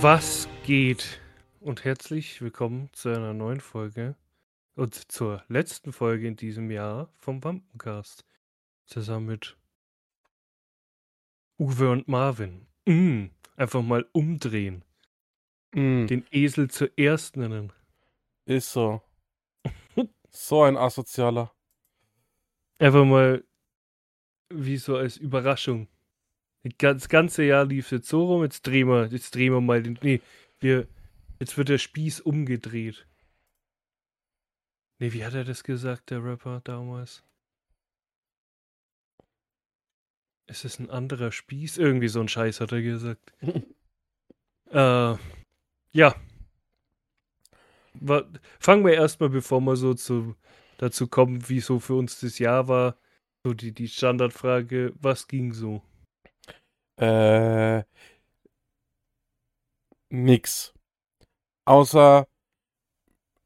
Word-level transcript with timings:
Was 0.00 0.48
geht? 0.64 1.20
Und 1.58 1.84
herzlich 1.84 2.40
willkommen 2.40 2.88
zu 2.92 3.08
einer 3.08 3.34
neuen 3.34 3.60
Folge 3.60 4.14
und 4.76 4.94
zur 5.10 5.42
letzten 5.48 5.92
Folge 5.92 6.28
in 6.28 6.36
diesem 6.36 6.70
Jahr 6.70 7.12
vom 7.16 7.42
Wampencast. 7.42 8.24
Zusammen 8.86 9.26
mit 9.26 9.56
Uwe 11.58 11.90
und 11.90 12.06
Marvin. 12.06 12.68
Mm, 12.86 13.30
einfach 13.56 13.82
mal 13.82 14.06
umdrehen. 14.12 14.84
Mm, 15.74 16.06
Den 16.06 16.24
Esel 16.30 16.70
zuerst 16.70 17.36
nennen. 17.36 17.72
ist 18.44 18.72
so. 18.72 19.02
so 20.30 20.62
ein 20.62 20.76
asozialer. 20.76 21.52
Einfach 22.78 23.04
mal 23.04 23.42
wie 24.48 24.76
so 24.76 24.96
als 24.96 25.16
Überraschung. 25.16 25.88
Das 26.64 27.08
ganze 27.08 27.44
Jahr 27.44 27.64
lief 27.64 27.90
jetzt 27.92 28.08
so 28.08 28.24
rum, 28.26 28.42
jetzt 28.42 28.66
drehen 28.66 28.88
wir, 28.88 29.06
jetzt 29.06 29.34
drehen 29.34 29.52
wir 29.52 29.60
mal 29.60 29.82
den. 29.82 29.98
Nee, 30.02 30.20
wir. 30.60 30.86
Jetzt 31.40 31.56
wird 31.56 31.68
der 31.68 31.78
Spieß 31.78 32.20
umgedreht. 32.20 33.06
Nee, 34.98 35.12
wie 35.12 35.24
hat 35.24 35.34
er 35.34 35.44
das 35.44 35.62
gesagt, 35.62 36.10
der 36.10 36.24
Rapper 36.24 36.60
damals? 36.64 37.22
Es 40.46 40.64
ist 40.64 40.80
ein 40.80 40.90
anderer 40.90 41.30
Spieß. 41.30 41.78
Irgendwie 41.78 42.08
so 42.08 42.20
ein 42.20 42.28
Scheiß 42.28 42.60
hat 42.60 42.72
er 42.72 42.82
gesagt. 42.82 43.32
äh, 44.70 45.14
ja. 45.92 46.14
Wa- 47.94 48.28
Fangen 48.58 48.84
wir 48.84 48.94
erstmal, 48.94 49.28
bevor 49.30 49.60
wir 49.60 49.76
so 49.76 49.94
zu, 49.94 50.34
dazu 50.78 51.06
kommen, 51.06 51.48
wie 51.48 51.60
so 51.60 51.78
für 51.78 51.94
uns 51.94 52.18
das 52.20 52.38
Jahr 52.40 52.66
war. 52.66 52.96
So 53.44 53.54
die, 53.54 53.72
die 53.72 53.88
Standardfrage, 53.88 54.92
was 55.00 55.28
ging 55.28 55.52
so? 55.52 55.82
Äh, 56.98 57.82
nix. 60.10 60.72
Außer 61.66 62.26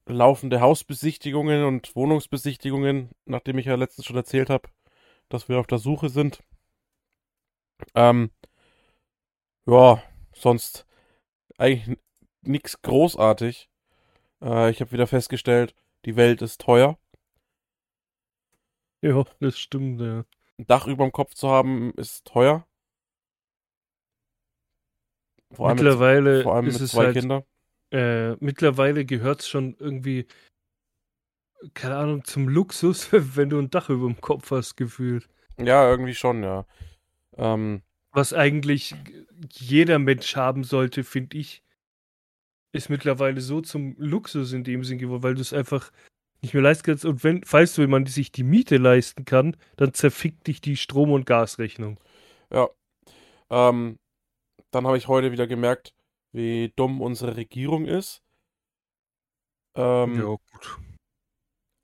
laufende 0.06 0.60
Hausbesichtigungen 0.60 1.64
und 1.64 1.96
Wohnungsbesichtigungen, 1.96 3.10
nachdem 3.24 3.58
ich 3.58 3.66
ja 3.66 3.74
letztens 3.74 4.06
schon 4.06 4.14
erzählt 4.16 4.48
habe, 4.48 4.68
dass 5.28 5.48
wir 5.48 5.58
auf 5.60 5.66
der 5.66 5.78
Suche 5.78 6.08
sind. 6.08 6.42
Ähm, 7.94 8.30
ja, 9.66 10.02
sonst 10.34 10.86
eigentlich 11.58 11.88
n- 11.88 11.98
nix 12.42 12.82
großartig. 12.82 13.70
Äh, 14.42 14.70
ich 14.72 14.80
habe 14.82 14.92
wieder 14.92 15.06
festgestellt, 15.08 15.74
die 16.06 16.16
Welt 16.16 16.42
ist 16.42 16.60
teuer. 16.62 16.98
Ja, 19.02 19.24
das 19.40 19.58
stimmt, 19.58 20.00
ja. 20.00 20.24
Ein 20.58 20.66
Dach 20.66 20.86
über 20.86 21.04
dem 21.04 21.12
Kopf 21.12 21.34
zu 21.34 21.48
haben, 21.48 21.92
ist 21.96 22.24
teuer. 22.24 22.66
Vor 25.52 25.68
allem 25.68 25.78
mit, 25.78 25.84
mittlerweile 25.84 26.42
vor 26.42 26.54
allem 26.54 26.66
ist 26.66 26.74
mit 26.74 26.82
es 26.82 26.90
zwei 26.92 27.04
halt, 27.06 27.16
Kindern. 27.16 27.42
äh, 27.92 28.32
mittlerweile 28.44 29.04
gehört 29.04 29.40
es 29.40 29.48
schon 29.48 29.76
irgendwie, 29.78 30.26
keine 31.74 31.96
Ahnung, 31.96 32.24
zum 32.24 32.48
Luxus, 32.48 33.08
wenn 33.12 33.50
du 33.50 33.58
ein 33.58 33.70
Dach 33.70 33.88
über 33.90 34.06
dem 34.06 34.20
Kopf 34.20 34.50
hast, 34.50 34.76
gefühlt. 34.76 35.28
Ja, 35.58 35.88
irgendwie 35.88 36.14
schon, 36.14 36.42
ja. 36.42 36.66
Ähm, 37.36 37.82
Was 38.12 38.32
eigentlich 38.32 38.94
jeder 39.50 39.98
Mensch 39.98 40.36
haben 40.36 40.64
sollte, 40.64 41.04
finde 41.04 41.36
ich, 41.38 41.62
ist 42.72 42.88
mittlerweile 42.88 43.40
so 43.40 43.60
zum 43.60 43.94
Luxus 43.98 44.52
in 44.52 44.64
dem 44.64 44.82
Sinn 44.84 44.98
geworden, 44.98 45.22
weil 45.22 45.34
du 45.34 45.42
es 45.42 45.52
einfach 45.52 45.92
nicht 46.40 46.54
mehr 46.54 46.62
leisten 46.62 46.84
kannst. 46.84 47.04
Und 47.04 47.22
wenn, 47.22 47.44
falls 47.44 47.74
du 47.74 47.82
jemand 47.82 48.08
sich 48.08 48.32
die 48.32 48.42
Miete 48.44 48.78
leisten 48.78 49.24
kann, 49.24 49.56
dann 49.76 49.92
zerfickt 49.94 50.46
dich 50.46 50.60
die 50.60 50.76
Strom- 50.76 51.12
und 51.12 51.26
Gasrechnung. 51.26 52.00
ja. 52.50 52.68
Ähm, 53.50 53.98
dann 54.72 54.86
habe 54.86 54.98
ich 54.98 55.08
heute 55.08 55.32
wieder 55.32 55.46
gemerkt, 55.46 55.94
wie 56.32 56.72
dumm 56.76 57.00
unsere 57.00 57.36
Regierung 57.36 57.86
ist. 57.86 58.22
Ähm, 59.74 60.14
gut. 60.16 60.78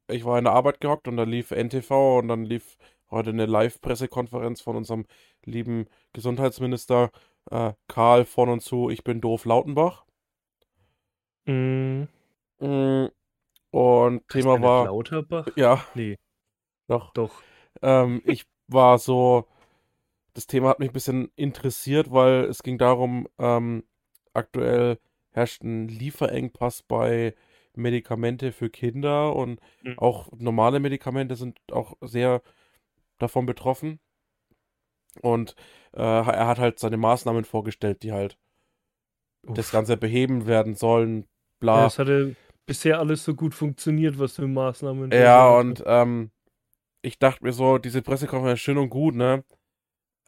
ich 0.08 0.25
war 0.25 0.39
in 0.39 0.45
der 0.45 0.53
Arbeit 0.55 0.80
gehockt 0.80 1.08
und 1.08 1.17
da 1.17 1.23
lief 1.24 1.51
NTV 1.51 2.18
und 2.18 2.29
dann 2.29 2.45
lief 2.45 2.77
heute 3.11 3.30
eine 3.30 3.46
Live-Pressekonferenz 3.46 4.61
von 4.61 4.77
unserem 4.77 5.07
lieben 5.45 5.86
Gesundheitsminister 6.13 7.11
äh, 7.51 7.73
Karl 7.89 8.24
von 8.27 8.48
und 8.51 8.61
zu 8.61 8.90
Ich 8.90 9.02
bin 9.05 9.20
doof 9.20 9.45
Lautenbach. 9.45 10.05
Mhm. 11.46 12.08
Mm, 12.61 13.08
Und 13.70 14.29
Thema 14.29 14.61
war, 14.63 14.84
Lauterbach? 14.84 15.46
ja, 15.57 15.84
Nee, 15.95 16.17
doch. 16.89 17.13
doch. 17.14 17.42
Ähm, 17.83 18.23
ich 18.24 18.46
war 18.68 18.98
so, 18.98 19.46
das 20.39 20.47
Thema 20.47 20.69
hat 20.69 20.79
mich 20.79 20.91
ein 20.91 20.93
bisschen 20.93 21.33
interessiert, 21.35 22.13
weil 22.13 22.45
es 22.45 22.63
ging 22.63 22.79
darum, 22.79 23.27
ähm, 23.41 23.83
aktuell 24.35 25.01
herrscht 25.33 25.65
ein 25.65 25.89
Lieferengpass 25.89 26.85
bei 26.85 27.35
Medikamente 27.75 28.53
für 28.53 28.71
Kinder 28.71 29.35
und 29.35 29.59
Mhm. 29.83 29.99
auch 29.99 30.29
normale 30.39 30.79
Medikamente 30.79 31.35
sind 31.35 31.59
auch 31.73 31.95
sehr 32.03 32.41
davon 33.19 33.47
betroffen. 33.47 33.99
Und 35.23 35.57
äh, 35.93 36.03
er 36.03 36.47
hat 36.47 36.61
halt 36.61 36.79
seine 36.79 36.99
Maßnahmen 36.99 37.45
vorgestellt, 37.45 38.05
die 38.05 38.13
halt 38.13 38.39
das 39.43 39.67
Uff. 39.67 39.73
Ganze 39.73 39.97
beheben 39.97 40.47
werden 40.47 40.77
sollen, 40.77 41.23
Ja, 41.23 41.59
bla. 41.59 41.87
es 41.87 41.99
hatte 41.99 42.37
bisher 42.65 43.01
alles 43.01 43.25
so 43.25 43.35
gut 43.35 43.55
funktioniert, 43.55 44.20
was 44.20 44.37
für 44.37 44.47
Maßnahmen. 44.47 45.11
Ja, 45.11 45.51
und 45.59 45.83
ähm, 45.85 46.31
ich 47.03 47.19
dachte 47.19 47.43
mir 47.43 47.53
so, 47.53 47.79
diese 47.79 48.03
Pressekonferenz 48.03 48.61
ist 48.61 48.65
schön 48.65 48.79
und 48.79 48.91
gut, 48.91 49.17
ne? 49.17 49.43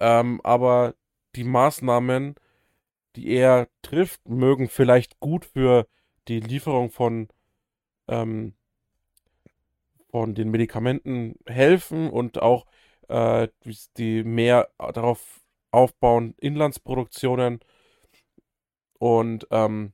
Ähm, 0.01 0.41
aber 0.43 0.95
die 1.37 1.45
Maßnahmen, 1.45 2.35
die 3.17 3.29
er 3.29 3.69
trifft, 3.83 4.29
mögen 4.29 4.69
vielleicht 4.69 5.21
gut 5.21 5.45
für 5.45 5.87
die 6.29 6.41
Lieferung 6.41 6.91
von, 6.91 7.29
ähm, 8.09 8.55
von 10.11 10.35
den 10.35 10.51
Medikamenten 10.51 11.37
helfen 11.47 12.11
und 12.11 12.43
auch 12.43 12.67
äh, 13.09 13.49
die 13.97 14.25
mehr 14.25 14.71
darauf 14.79 15.41
aufbauen, 15.71 16.35
Inlandsproduktionen. 16.39 17.61
Und 18.99 19.47
ähm, 19.51 19.93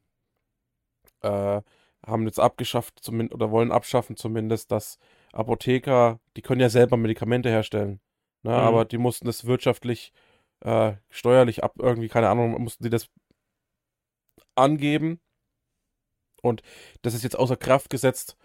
äh, 1.23 1.63
haben 2.07 2.27
jetzt 2.27 2.41
abgeschafft, 2.41 3.01
zumindest, 3.01 3.35
oder 3.35 3.51
wollen 3.51 3.73
abschaffen 3.73 4.17
zumindest, 4.17 4.71
dass 4.71 4.99
Apotheker, 5.33 6.21
die 6.37 6.43
können 6.43 6.61
ja 6.61 6.69
selber 6.69 6.97
Medikamente 6.97 7.51
herstellen, 7.51 8.01
ne? 8.47 8.55
Mhm. 8.57 8.57
Aber 8.57 8.85
die 8.85 8.99
mussten 8.99 9.27
das 9.27 9.47
wirtschaftlich, 9.47 10.13
äh, 10.63 10.95
steuerlich 11.11 11.65
ab, 11.65 11.75
irgendwie, 11.81 12.09
keine 12.09 12.29
Ahnung, 12.31 12.61
mussten 12.63 12.85
die 12.85 12.91
das 12.91 13.09
angeben. 14.57 15.21
Und 16.43 16.63
das 17.03 17.15
ist 17.15 17.25
jetzt 17.25 17.39
außer 17.39 17.57
Kraft 17.57 17.91
gesetzt, 17.91 18.37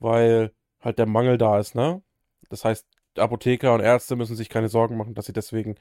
weil 0.00 0.52
halt 0.82 0.98
der 0.98 1.06
Mangel 1.06 1.38
da 1.38 1.58
ist, 1.60 1.74
ne? 1.74 2.02
Das 2.50 2.64
heißt, 2.64 2.86
Apotheker 3.18 3.74
und 3.74 3.80
Ärzte 3.80 4.16
müssen 4.16 4.36
sich 4.36 4.48
keine 4.50 4.68
Sorgen 4.68 4.96
machen, 4.96 5.14
dass 5.14 5.26
sie 5.26 5.34
deswegen 5.34 5.76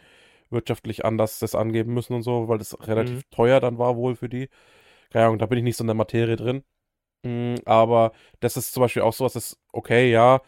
wirtschaftlich 0.51 1.05
anders 1.05 1.39
das 1.39 1.55
angeben 1.55 1.93
müssen 1.93 2.13
und 2.15 2.23
so, 2.23 2.49
weil 2.49 2.59
das 2.59 2.77
relativ 2.87 3.21
Mhm. 3.21 3.23
teuer 3.31 3.59
dann 3.61 3.77
war 3.79 3.97
wohl 3.97 4.15
für 4.15 4.29
die. 4.29 4.49
Keine 5.11 5.27
Ahnung, 5.27 5.39
da 5.39 5.47
bin 5.47 5.59
ich 5.59 5.65
nicht 5.65 5.77
so 5.77 5.83
in 5.83 5.89
der 5.89 5.95
Materie 5.95 6.37
drin. 6.37 6.63
Mm, 7.25 7.55
Aber 7.65 8.13
das 8.41 8.57
ist 8.57 8.73
zum 8.73 8.81
Beispiel 8.81 9.03
auch 9.03 9.13
sowas, 9.13 9.33
das 9.33 9.57
okay, 9.73 10.11
ja, 10.11 10.41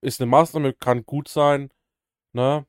ist 0.00 0.20
eine 0.20 0.30
Maßnahme, 0.30 0.74
kann 0.74 1.04
gut 1.06 1.28
sein, 1.28 1.70
ne? 2.36 2.66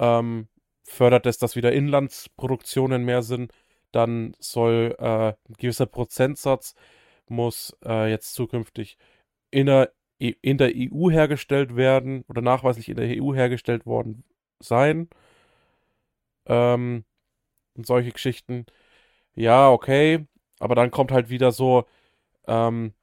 Ähm, 0.00 0.48
fördert 0.84 1.26
es, 1.26 1.38
dass 1.38 1.56
wieder 1.56 1.72
Inlandsproduktionen 1.72 3.04
mehr 3.04 3.22
sind, 3.22 3.52
dann 3.92 4.34
soll 4.40 4.96
äh, 5.00 5.28
ein 5.30 5.54
gewisser 5.58 5.86
Prozentsatz 5.86 6.74
muss 7.28 7.76
äh, 7.84 8.10
jetzt 8.10 8.34
zukünftig 8.34 8.98
in 9.50 9.66
der, 9.66 9.92
E- 10.20 10.34
in 10.42 10.58
der 10.58 10.76
EU 10.76 11.10
hergestellt 11.10 11.76
werden 11.76 12.24
oder 12.28 12.42
nachweislich 12.42 12.88
in 12.90 12.96
der 12.96 13.06
EU 13.08 13.34
hergestellt 13.34 13.86
worden 13.86 14.24
sein. 14.60 15.08
Ähm, 16.46 17.04
und 17.76 17.86
solche 17.86 18.12
Geschichten. 18.12 18.66
Ja, 19.36 19.70
okay. 19.70 20.26
Aber 20.60 20.74
dann 20.76 20.90
kommt 20.92 21.12
halt 21.12 21.30
wieder 21.30 21.52
so, 21.52 21.86
ähm, 22.46 22.94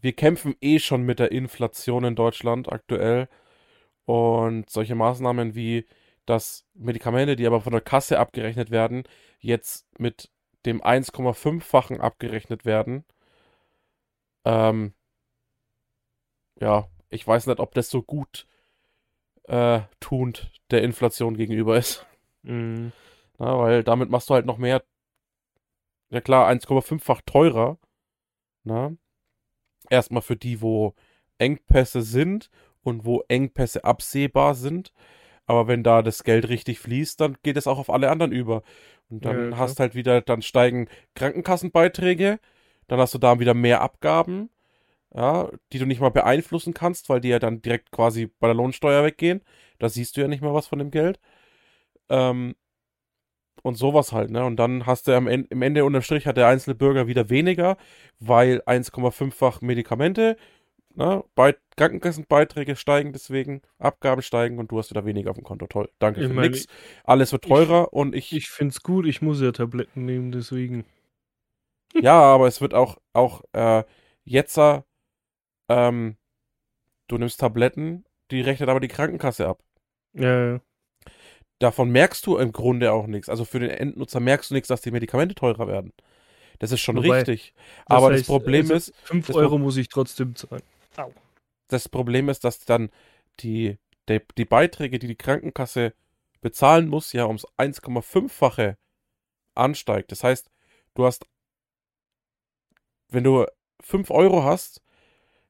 wir 0.00 0.12
kämpfen 0.14 0.56
eh 0.60 0.78
schon 0.78 1.02
mit 1.04 1.18
der 1.18 1.32
Inflation 1.32 2.04
in 2.04 2.16
Deutschland 2.16 2.72
aktuell. 2.72 3.28
Und 4.04 4.68
solche 4.70 4.94
Maßnahmen 4.94 5.54
wie, 5.54 5.86
dass 6.26 6.66
Medikamente, 6.74 7.36
die 7.36 7.46
aber 7.46 7.60
von 7.60 7.72
der 7.72 7.80
Kasse 7.80 8.18
abgerechnet 8.18 8.70
werden, 8.70 9.04
jetzt 9.38 9.86
mit 9.98 10.30
dem 10.66 10.82
1,5-fachen 10.82 12.00
abgerechnet 12.00 12.64
werden. 12.64 13.04
Ähm, 14.44 14.94
ja, 16.60 16.88
ich 17.10 17.26
weiß 17.26 17.46
nicht, 17.46 17.60
ob 17.60 17.74
das 17.74 17.90
so 17.90 18.02
gut 18.02 18.46
äh, 19.44 19.80
tuend 20.00 20.52
der 20.70 20.82
Inflation 20.82 21.36
gegenüber 21.36 21.76
ist. 21.76 22.06
Mhm. 22.42 22.92
Na, 23.38 23.58
weil 23.58 23.82
damit 23.82 24.10
machst 24.10 24.30
du 24.30 24.34
halt 24.34 24.46
noch 24.46 24.58
mehr, 24.58 24.82
ja 26.10 26.20
klar, 26.20 26.48
1,5-fach 26.48 27.22
teurer. 27.26 27.78
Na? 28.64 28.92
Erstmal 29.90 30.22
für 30.22 30.36
die, 30.36 30.60
wo 30.60 30.94
Engpässe 31.38 32.02
sind 32.02 32.50
und 32.82 33.04
wo 33.04 33.22
Engpässe 33.28 33.84
absehbar 33.84 34.54
sind. 34.54 34.92
Aber 35.46 35.68
wenn 35.68 35.82
da 35.84 36.02
das 36.02 36.24
Geld 36.24 36.48
richtig 36.48 36.80
fließt, 36.80 37.20
dann 37.20 37.36
geht 37.42 37.56
es 37.56 37.66
auch 37.68 37.78
auf 37.78 37.90
alle 37.90 38.10
anderen 38.10 38.32
über. 38.32 38.62
Und 39.10 39.24
dann 39.26 39.56
Ja, 39.56 39.56
hast 39.58 39.80
halt 39.80 39.94
wieder, 39.94 40.20
dann 40.22 40.42
steigen 40.42 40.88
Krankenkassenbeiträge, 41.16 42.40
dann 42.88 43.00
hast 43.00 43.14
du 43.14 43.18
da 43.18 43.40
wieder 43.40 43.54
mehr 43.54 43.82
Abgaben, 43.82 44.50
ja, 45.14 45.50
die 45.72 45.78
du 45.78 45.86
nicht 45.86 46.00
mal 46.00 46.10
beeinflussen 46.10 46.74
kannst, 46.74 47.08
weil 47.08 47.20
die 47.20 47.28
ja 47.28 47.38
dann 47.38 47.62
direkt 47.62 47.92
quasi 47.92 48.28
bei 48.40 48.48
der 48.48 48.56
Lohnsteuer 48.56 49.04
weggehen. 49.04 49.42
Da 49.78 49.88
siehst 49.88 50.16
du 50.16 50.22
ja 50.22 50.28
nicht 50.28 50.42
mehr 50.42 50.54
was 50.54 50.66
von 50.68 50.78
dem 50.80 50.90
Geld. 50.90 51.20
Ähm, 52.10 52.54
und 53.62 53.76
sowas 53.76 54.12
halt, 54.12 54.30
ne? 54.30 54.44
Und 54.44 54.56
dann 54.56 54.86
hast 54.86 55.06
du 55.08 55.16
am 55.16 55.26
Ende, 55.28 55.48
im 55.50 55.62
Ende 55.62 55.84
unterm 55.84 56.02
Strich 56.02 56.26
hat 56.26 56.36
der 56.36 56.48
einzelne 56.48 56.74
Bürger 56.74 57.06
wieder 57.06 57.30
weniger, 57.30 57.76
weil 58.18 58.62
1,5-fach 58.66 59.60
Medikamente, 59.60 60.36
ne? 60.94 61.24
Bei 61.34 61.56
Krankenkassenbeiträge 61.76 62.76
steigen 62.76 63.12
deswegen, 63.12 63.62
Abgaben 63.78 64.22
steigen 64.22 64.58
und 64.58 64.70
du 64.70 64.78
hast 64.78 64.90
wieder 64.90 65.04
weniger 65.04 65.30
auf 65.30 65.36
dem 65.36 65.44
Konto. 65.44 65.66
Toll. 65.66 65.88
Danke 65.98 66.20
Ich 66.20 66.26
für 66.28 66.32
meine, 66.34 66.50
nix. 66.50 66.66
Alles 67.04 67.32
wird 67.32 67.44
ich- 67.44 67.50
teurer 67.50 67.92
und 67.92 68.14
ich, 68.14 68.32
Ich 68.32 68.50
find's 68.50 68.82
gut, 68.82 69.06
ich 69.06 69.22
muss 69.22 69.40
ja 69.40 69.52
Tabletten 69.52 70.04
nehmen, 70.04 70.32
deswegen. 70.32 70.84
ja, 71.94 72.20
aber 72.20 72.46
es 72.46 72.60
wird 72.60 72.74
auch, 72.74 72.98
auch, 73.12 73.42
äh, 73.52 73.84
jetzt, 74.24 74.56
äh, 74.58 74.82
ähm, 75.68 76.16
du 77.08 77.18
nimmst 77.18 77.40
Tabletten, 77.40 78.04
die 78.30 78.40
rechnet 78.40 78.68
aber 78.68 78.80
die 78.80 78.88
Krankenkasse 78.88 79.46
ab. 79.46 79.62
Ja, 80.14 80.52
ja. 80.52 80.60
Davon 81.58 81.90
merkst 81.90 82.26
du 82.26 82.38
im 82.38 82.52
Grunde 82.52 82.92
auch 82.92 83.06
nichts. 83.06 83.28
Also 83.28 83.44
für 83.44 83.60
den 83.60 83.70
Endnutzer 83.70 84.18
merkst 84.20 84.50
du 84.50 84.54
nichts, 84.54 84.68
dass 84.68 84.80
die 84.80 84.90
Medikamente 84.90 85.34
teurer 85.34 85.68
werden. 85.68 85.92
Das 86.58 86.72
ist 86.72 86.80
schon 86.80 86.96
Wobei, 86.96 87.18
richtig. 87.18 87.54
Aber 87.86 88.10
das 88.10 88.20
heißt, 88.20 88.28
Problem 88.28 88.62
also 88.62 88.74
ist, 88.74 88.94
5 89.04 89.26
das 89.26 89.36
Euro 89.36 89.58
muss 89.58 89.76
ich 89.76 89.88
trotzdem 89.88 90.34
zahlen. 90.34 90.62
Au. 90.96 91.12
das 91.68 91.88
Problem 91.88 92.28
ist, 92.28 92.44
dass 92.44 92.64
dann 92.64 92.90
die, 93.40 93.78
die, 94.08 94.20
die 94.36 94.44
Beiträge, 94.44 94.98
die 94.98 95.06
die 95.06 95.16
Krankenkasse 95.16 95.94
bezahlen 96.40 96.88
muss, 96.88 97.12
ja 97.12 97.26
ums 97.26 97.46
1,5-fache 97.56 98.76
ansteigt. 99.54 100.12
Das 100.12 100.24
heißt, 100.24 100.50
du 100.94 101.06
hast, 101.06 101.26
wenn 103.08 103.24
du 103.24 103.46
5 103.80 104.10
Euro 104.10 104.44
hast, 104.44 104.82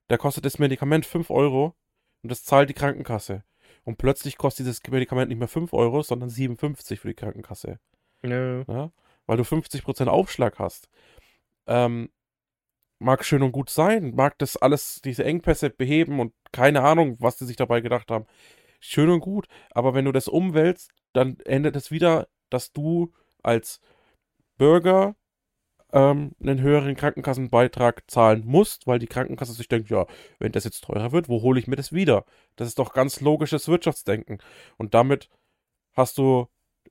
da 0.09 0.17
kostet 0.17 0.45
das 0.45 0.59
Medikament 0.59 1.07
5 1.07 1.31
Euro 1.31 1.75
und 2.23 2.31
das 2.31 2.45
zahlt 2.45 2.69
die 2.69 2.75
Krankenkasse. 2.75 3.45
Und 3.85 3.99
plötzlich 3.99 4.37
kostet 4.37 4.67
dieses 4.67 4.83
Medikament 4.89 5.29
nicht 5.29 5.39
mehr 5.39 5.49
5 5.49 5.73
Euro, 5.73 6.03
sondern 6.03 6.29
57 6.29 7.01
für 7.01 7.09
die 7.09 7.15
Krankenkasse. 7.15 7.81
Ja. 8.23 8.63
Ja? 8.69 8.93
Weil 9.27 9.37
du 9.37 9.43
50% 9.43 10.07
Aufschlag 10.07 10.59
hast. 10.59 10.89
Ähm, 11.67 12.11
mag 13.03 13.25
schön 13.25 13.43
und 13.43 13.53
gut 13.53 13.71
sein, 13.71 14.15
mag 14.15 14.39
das 14.39 14.57
alles, 14.57 15.01
diese 15.03 15.25
Engpässe 15.25 15.71
beheben 15.71 16.21
und 16.21 16.33
keine 16.53 16.83
Ahnung, 16.83 17.17
was 17.21 17.37
die 17.37 17.45
sich 17.45 17.57
dabei 17.57 17.81
gedacht 17.81 18.11
haben. 18.11 18.27
Schön 18.81 19.11
und 19.11 19.21
gut, 19.21 19.47
aber 19.71 19.95
wenn 19.95 20.05
du 20.05 20.13
das 20.13 20.29
umwälzt, 20.29 20.91
dann 21.13 21.39
endet 21.45 21.77
es 21.77 21.91
wieder, 21.91 22.29
dass 22.51 22.73
du 22.73 23.13
als 23.43 23.81
Bürger 24.59 25.17
ähm, 25.93 26.33
einen 26.41 26.61
höheren 26.61 26.97
Krankenkassenbeitrag 26.97 28.05
zahlen 28.11 28.45
musst, 28.47 28.87
weil 28.87 28.99
die 28.99 29.07
Krankenkasse 29.07 29.53
sich 29.53 29.69
denkt, 29.69 29.91
ja, 29.91 30.07
wenn 30.39 30.53
das 30.53 30.65
jetzt 30.65 30.85
teurer 30.85 31.13
wird, 31.13 31.29
wo 31.29 31.43
hole 31.43 31.61
ich 31.61 31.67
mir 31.69 31.77
das 31.77 31.93
wieder? 31.93 32.25
Das 32.57 32.69
ist 32.69 32.79
doch 32.79 32.93
ganz 32.93 33.21
logisches 33.21 33.69
Wirtschaftsdenken. 33.69 34.39
Und 34.79 34.95
damit 34.95 35.29
hast 35.93 36.19
du 36.19 36.49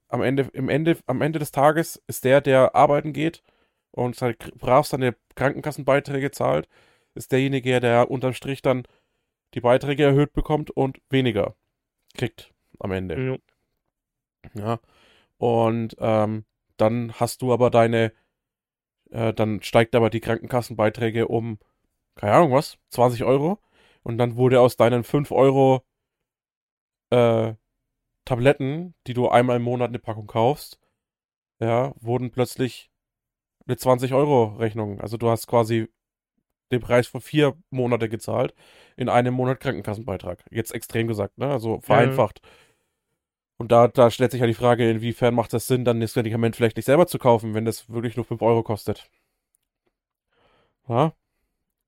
am 0.08 0.22
Ende, 0.22 0.50
im 0.54 0.70
Ende, 0.70 0.98
am 1.08 1.22
Ende 1.22 1.40
des 1.40 1.52
Tages 1.52 2.02
ist 2.08 2.26
der, 2.26 2.42
der 2.42 2.76
arbeiten 2.76 3.14
geht 3.14 3.44
und 3.92 4.20
halt 4.22 4.58
brav 4.58 4.88
seine 4.88 5.16
Krankenkassenbeiträge 5.36 6.32
zahlt, 6.32 6.68
ist 7.16 7.32
derjenige, 7.32 7.80
der 7.80 8.10
unterm 8.10 8.34
Strich 8.34 8.62
dann 8.62 8.84
die 9.54 9.62
Beiträge 9.62 10.04
erhöht 10.04 10.34
bekommt 10.34 10.72
und 10.72 11.02
weniger 11.10 11.56
kriegt 12.16 12.54
am 12.80 12.92
Ende. 12.92 13.40
Ja. 14.54 14.62
Ja. 14.62 14.80
Und 15.38 15.96
ähm, 16.00 16.46
dann 16.78 17.14
hast 17.14 17.42
du 17.42 17.54
aber 17.54 17.70
deine, 17.70 18.14
äh, 19.12 19.34
dann 19.34 19.62
steigt 19.62 19.96
aber 19.96 20.10
die 20.10 20.20
Krankenkassenbeiträge 20.20 21.28
um, 21.28 21.60
keine 22.16 22.34
Ahnung 22.34 22.52
was, 22.54 22.78
20 22.90 23.24
Euro. 23.24 23.60
Und 24.04 24.18
dann 24.18 24.36
wurde 24.36 24.62
aus 24.62 24.78
deinen 24.78 25.04
5 25.04 25.32
Euro 25.32 25.84
äh, 27.12 27.54
Tabletten, 28.26 28.96
die 29.08 29.14
du 29.14 29.30
einmal 29.30 29.58
im 29.58 29.64
Monat 29.64 29.90
eine 29.90 30.00
Packung 30.00 30.28
kaufst, 30.28 30.80
ja, 31.60 31.94
wurden 32.00 32.32
plötzlich 32.32 32.91
eine 33.72 33.78
20 33.78 34.14
Euro 34.14 34.56
Rechnung. 34.58 35.00
Also 35.00 35.18
du 35.18 35.30
hast 35.30 35.48
quasi 35.48 35.88
den 36.72 36.82
Preis 36.82 37.08
für 37.08 37.22
vier 37.22 37.58
Monate 37.70 38.10
gezahlt, 38.10 38.54
in 38.96 39.10
einem 39.10 39.34
Monat 39.34 39.60
Krankenkassenbeitrag. 39.60 40.44
Jetzt 40.52 40.74
extrem 40.74 41.08
gesagt, 41.08 41.38
ne? 41.38 41.48
Also 41.48 41.80
vereinfacht. 41.82 42.42
Und 43.58 43.72
da, 43.72 43.88
da 43.88 44.10
stellt 44.10 44.32
sich 44.32 44.42
ja 44.42 44.48
die 44.48 44.54
Frage, 44.54 44.90
inwiefern 44.90 45.36
macht 45.36 45.54
das 45.54 45.68
Sinn, 45.68 45.86
dann 45.86 46.00
das 46.02 46.16
Medikament 46.16 46.56
vielleicht 46.56 46.78
nicht 46.78 46.86
selber 46.86 47.08
zu 47.08 47.20
kaufen, 47.20 47.54
wenn 47.54 47.66
das 47.66 47.90
wirklich 47.90 48.16
nur 48.16 48.26
5 48.26 48.42
Euro 48.42 48.64
kostet. 48.64 49.10
Ja? 50.88 51.14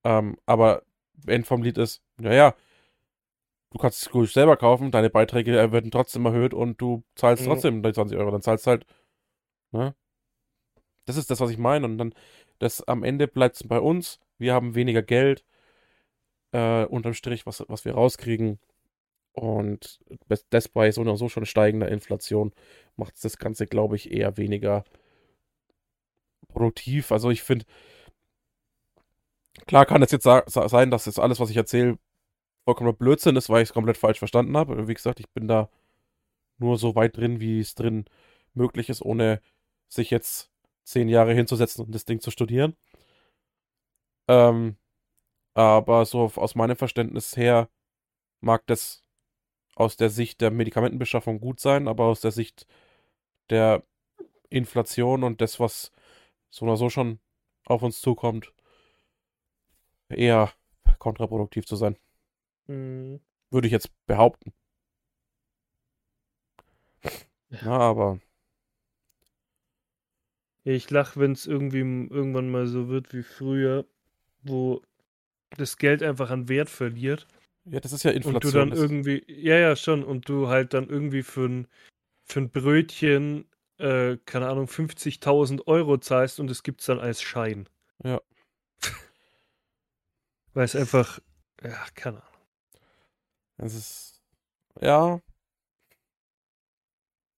Ähm, 0.04 0.38
aber 0.46 0.84
End 1.26 1.48
vom 1.48 1.64
Lied 1.64 1.78
ist, 1.78 2.02
naja, 2.18 2.54
du 3.72 3.78
kannst 3.80 4.02
es 4.04 4.14
ruhig 4.14 4.32
selber 4.32 4.58
kaufen, 4.58 4.92
deine 4.92 5.10
Beiträge 5.10 5.58
äh, 5.60 5.72
werden 5.72 5.92
trotzdem 5.92 6.26
erhöht 6.26 6.54
und 6.54 6.80
du 6.80 7.04
zahlst 7.16 7.46
Ja. 7.46 7.54
trotzdem 7.54 7.82
die 7.82 7.94
20 7.94 8.18
Euro. 8.18 8.32
Dann 8.32 8.42
zahlst 8.42 8.68
halt, 8.68 8.86
ne? 9.72 9.96
Das 11.06 11.18
ist 11.18 11.30
das, 11.32 11.40
was 11.40 11.50
ich 11.52 11.58
meine. 11.58 11.86
Und 11.86 11.98
dann, 11.98 12.14
das 12.60 12.82
am 12.88 13.04
Ende 13.04 13.28
bleibt 13.28 13.56
es 13.58 13.68
bei 13.68 13.80
uns. 13.80 14.20
Wir 14.38 14.54
haben 14.54 14.76
weniger 14.76 15.02
Geld, 15.02 15.44
äh, 16.52 16.86
unterm 16.86 17.14
Strich, 17.14 17.46
was, 17.46 17.64
was 17.68 17.86
wir 17.86 17.94
rauskriegen. 17.94 18.60
Und 19.34 20.02
das- 20.50 20.70
bei 20.70 20.92
so 20.92 21.02
oder 21.02 21.18
so 21.18 21.30
schon 21.30 21.46
steigender 21.46 21.90
Inflation 21.90 22.54
macht 22.98 23.24
das 23.24 23.38
Ganze, 23.38 23.68
glaube 23.68 23.96
ich, 23.98 24.12
eher 24.12 24.38
weniger 24.38 24.86
produktiv. 26.48 27.12
Also 27.12 27.30
ich 27.32 27.42
finde, 27.44 27.66
klar 29.68 29.86
kann 29.86 30.02
es 30.04 30.12
jetzt 30.12 30.24
sein, 30.24 30.92
dass 30.92 31.06
jetzt 31.06 31.20
alles, 31.20 31.40
was 31.40 31.50
ich 31.50 31.58
erzähle, 31.58 31.98
vollkommener 32.66 32.94
Blödsinn 32.98 33.38
ist, 33.38 33.50
weil 33.50 33.64
ich 33.64 33.70
es 33.70 33.74
komplett 33.74 33.98
falsch 33.98 34.20
verstanden 34.20 34.58
habe. 34.58 34.88
Wie 34.90 34.96
gesagt, 34.96 35.22
ich 35.22 35.30
bin 35.32 35.50
da 35.50 35.70
nur 36.60 36.78
so 36.80 36.96
weit 36.96 37.18
drin, 37.18 37.42
wie 37.42 37.62
es 37.62 37.76
drin 37.76 38.06
möglich 38.56 38.90
ist, 38.90 39.04
ohne 39.04 39.42
sich 39.90 40.12
jetzt 40.12 40.52
zehn 40.84 41.10
Jahre 41.10 41.34
hinzusetzen 41.34 41.86
und 41.86 41.94
das 41.94 42.06
Ding 42.06 42.20
zu 42.20 42.32
studieren. 42.32 42.76
Ähm, 44.28 44.78
aber 45.54 46.06
so 46.06 46.32
aus 46.36 46.56
meinem 46.56 46.76
Verständnis 46.76 47.38
her 47.38 47.70
mag 48.42 48.66
das 48.68 49.04
aus 49.76 49.98
der 49.98 50.10
Sicht 50.10 50.42
der 50.42 50.52
Medikamentenbeschaffung 50.52 51.40
gut 51.40 51.60
sein, 51.60 51.88
aber 51.88 52.06
aus 52.06 52.22
der 52.22 52.32
Sicht 52.32 52.68
der 53.50 53.84
Inflation 54.50 55.24
und 55.24 55.42
das, 55.42 55.60
was 55.60 55.92
so 56.50 56.66
oder 56.66 56.78
so 56.78 56.90
schon 56.90 57.20
auf 57.66 57.82
uns 57.84 58.02
zukommt, 58.02 58.54
eher 60.10 60.52
kontraproduktiv 61.00 61.66
zu 61.66 61.76
sein. 61.76 61.98
Mhm. 62.68 63.22
Würde 63.50 63.68
ich 63.68 63.74
jetzt 63.74 63.92
behaupten. 64.08 64.54
Ja. 67.50 67.60
Na, 67.64 67.80
aber 67.80 68.20
ich 70.64 70.90
lach, 70.90 71.18
wenn 71.18 71.34
es 71.34 71.46
irgendwie 71.46 71.80
irgendwann 71.80 72.50
mal 72.50 72.68
so 72.68 72.88
wird 72.88 73.14
wie 73.14 73.24
früher, 73.24 73.86
wo 74.44 74.82
das 75.58 75.78
Geld 75.78 76.02
einfach 76.02 76.30
an 76.30 76.50
Wert 76.50 76.70
verliert 76.70 77.28
ja, 77.66 77.80
das 77.80 77.94
ist 77.94 78.04
ja 78.04 78.12
und 78.12 78.24
du 78.26 78.30
Inflation. 78.30 78.70
dann 78.70 78.78
irgendwie, 78.78 79.24
ja, 79.28 79.58
ja, 79.58 79.76
schon, 79.76 80.04
und 80.04 80.28
du 80.28 80.50
halt 80.50 80.74
dann 80.74 80.90
irgendwie 80.90 81.24
für 81.24 81.46
ein, 81.46 81.68
für 82.26 82.42
ein 82.42 82.50
Brötchen, 82.50 83.46
äh, 83.78 84.18
keine 84.26 84.50
Ahnung, 84.50 84.68
50.000 84.68 85.66
Euro 85.68 85.98
zahlst 85.98 86.40
und 86.40 86.52
es 86.52 86.64
gibt's 86.64 86.86
dann 86.86 87.00
als 87.00 87.22
Schein. 87.22 87.70
Ja. 88.04 88.22
Weil 90.54 90.66
es 90.66 90.76
einfach, 90.76 91.20
ja, 91.64 91.86
keine 91.96 92.22
Ahnung. 92.22 92.48
Das 93.58 93.74
ist, 93.74 94.22
ja. 94.82 95.22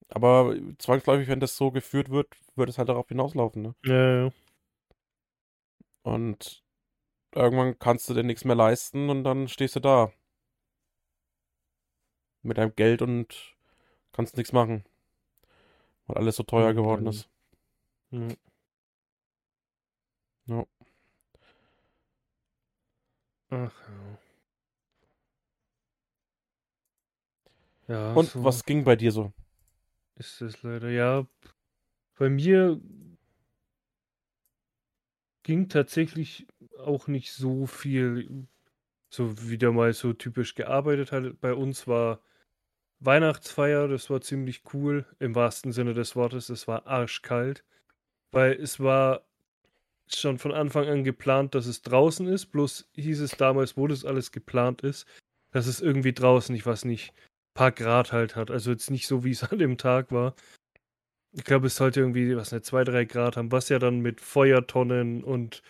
Aber 0.09 0.55
zwangsläufig, 0.79 1.27
wenn 1.27 1.39
das 1.39 1.55
so 1.57 1.71
geführt 1.71 2.09
wird, 2.09 2.29
wird 2.55 2.69
es 2.69 2.77
halt 2.77 2.89
darauf 2.89 3.07
hinauslaufen, 3.07 3.61
ne? 3.61 3.75
Ja, 3.85 4.23
ja. 4.25 4.31
Und 6.03 6.63
irgendwann 7.33 7.79
kannst 7.79 8.09
du 8.09 8.13
dir 8.13 8.23
nichts 8.23 8.45
mehr 8.45 8.55
leisten 8.55 9.09
und 9.09 9.23
dann 9.23 9.47
stehst 9.47 9.75
du 9.75 9.79
da. 9.81 10.11
Mit 12.43 12.57
deinem 12.57 12.73
Geld 12.75 13.01
und 13.01 13.55
kannst 14.13 14.37
nichts 14.37 14.53
machen. 14.53 14.85
Weil 16.07 16.17
alles 16.17 16.35
so 16.37 16.43
teuer 16.43 16.71
Mhm, 16.71 16.75
geworden 16.77 17.07
ist. 17.07 17.29
Mhm. 18.11 18.37
Ja. 20.47 20.65
Ach 23.49 23.73
ja. 23.87 24.17
Ja, 27.87 28.15
Und 28.15 28.29
so 28.31 28.43
was 28.43 28.63
ging 28.65 28.83
bei 28.83 28.95
dir 28.95 29.11
so? 29.11 29.31
Ist 30.15 30.41
es 30.41 30.63
leider. 30.63 30.89
Ja, 30.89 31.27
bei 32.17 32.29
mir 32.29 32.79
ging 35.43 35.69
tatsächlich 35.69 36.47
auch 36.79 37.07
nicht 37.07 37.31
so 37.31 37.65
viel, 37.67 38.47
so 39.09 39.49
wieder 39.49 39.71
mal 39.71 39.93
so 39.93 40.13
typisch 40.13 40.55
gearbeitet 40.55 41.11
hat. 41.11 41.39
Bei 41.39 41.53
uns 41.53 41.87
war, 41.87 42.21
Weihnachtsfeier, 42.99 43.87
das 43.87 44.09
war 44.09 44.21
ziemlich 44.21 44.63
cool, 44.73 45.05
im 45.19 45.35
wahrsten 45.35 45.71
Sinne 45.71 45.93
des 45.93 46.15
Wortes. 46.15 46.49
Es 46.49 46.67
war 46.67 46.87
arschkalt, 46.87 47.63
weil 48.31 48.53
es 48.53 48.79
war 48.79 49.25
schon 50.07 50.39
von 50.39 50.51
Anfang 50.51 50.87
an 50.87 51.03
geplant, 51.03 51.55
dass 51.55 51.65
es 51.65 51.81
draußen 51.81 52.27
ist. 52.27 52.47
Bloß 52.47 52.89
hieß 52.93 53.21
es 53.21 53.31
damals, 53.31 53.77
wo 53.77 53.87
das 53.87 54.05
alles 54.05 54.31
geplant 54.31 54.81
ist, 54.81 55.05
dass 55.51 55.67
es 55.67 55.81
irgendwie 55.81 56.13
draußen, 56.13 56.55
ich 56.55 56.65
weiß 56.65 56.85
nicht, 56.85 57.13
paar 57.55 57.71
Grad 57.71 58.11
halt 58.13 58.35
hat. 58.35 58.51
Also 58.51 58.69
jetzt 58.69 58.91
nicht 58.91 59.07
so, 59.07 59.23
wie 59.23 59.31
es 59.31 59.43
an 59.51 59.57
dem 59.57 59.79
Tag 59.79 60.11
war. 60.11 60.35
Ich 61.31 61.43
glaube, 61.43 61.67
es 61.67 61.75
sollte 61.75 61.99
irgendwie, 62.01 62.37
was 62.37 62.51
nicht, 62.51 62.65
zwei, 62.65 62.83
drei 62.83 63.05
Grad 63.05 63.35
haben, 63.35 63.51
was 63.51 63.69
ja 63.69 63.79
dann 63.79 63.99
mit 63.99 64.21
Feuertonnen 64.21 65.23
und 65.23 65.63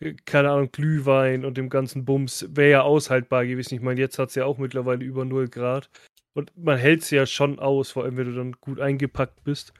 äh, 0.00 0.14
keine 0.26 0.50
Ahnung, 0.50 0.70
Glühwein 0.72 1.44
und 1.44 1.56
dem 1.56 1.70
ganzen 1.70 2.04
Bums 2.04 2.46
wäre 2.50 2.70
ja 2.70 2.82
aushaltbar 2.82 3.46
gewesen. 3.46 3.74
Ich 3.74 3.80
meine, 3.80 4.00
jetzt 4.00 4.18
hat 4.18 4.30
es 4.30 4.34
ja 4.34 4.44
auch 4.44 4.58
mittlerweile 4.58 5.04
über 5.04 5.24
0 5.24 5.48
Grad. 5.48 5.90
Und 6.34 6.52
man 6.56 6.78
hält 6.78 7.02
es 7.02 7.10
ja 7.10 7.26
schon 7.26 7.58
aus, 7.58 7.90
vor 7.90 8.04
allem 8.04 8.16
wenn 8.16 8.26
du 8.26 8.36
dann 8.36 8.52
gut 8.60 8.80
eingepackt 8.80 9.42
bist. 9.44 9.72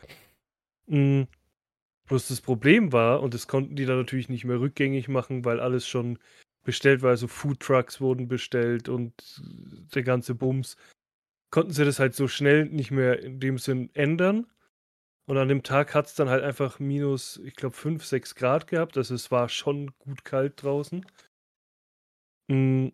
Mhm. 0.86 1.28
Bloß 2.08 2.28
das 2.28 2.40
Problem 2.40 2.92
war, 2.92 3.22
und 3.22 3.34
das 3.34 3.46
konnten 3.46 3.76
die 3.76 3.86
dann 3.86 3.98
natürlich 3.98 4.28
nicht 4.28 4.44
mehr 4.44 4.58
rückgängig 4.60 5.08
machen, 5.08 5.44
weil 5.44 5.60
alles 5.60 5.86
schon 5.86 6.18
bestellt 6.64 7.02
war, 7.02 7.10
also 7.10 7.28
Food 7.28 7.60
Trucks 7.60 8.00
wurden 8.00 8.28
bestellt 8.28 8.88
und 8.88 9.12
der 9.94 10.02
ganze 10.02 10.34
Bums, 10.34 10.76
konnten 11.50 11.72
sie 11.72 11.84
das 11.84 11.98
halt 11.98 12.14
so 12.14 12.28
schnell 12.28 12.66
nicht 12.66 12.90
mehr 12.90 13.22
in 13.22 13.40
dem 13.40 13.58
Sinn 13.58 13.90
ändern. 13.94 14.46
Und 15.26 15.36
an 15.36 15.48
dem 15.48 15.62
Tag 15.62 15.94
hat 15.94 16.06
es 16.06 16.14
dann 16.14 16.28
halt 16.28 16.42
einfach 16.42 16.80
minus, 16.80 17.40
ich 17.44 17.54
glaube, 17.54 17.76
5, 17.76 18.04
6 18.04 18.34
Grad 18.34 18.66
gehabt. 18.66 18.96
Also 18.96 19.14
es 19.14 19.30
war 19.30 19.48
schon 19.48 19.92
gut 19.98 20.24
kalt 20.24 20.62
draußen. 20.62 21.06
Mhm. 22.48 22.92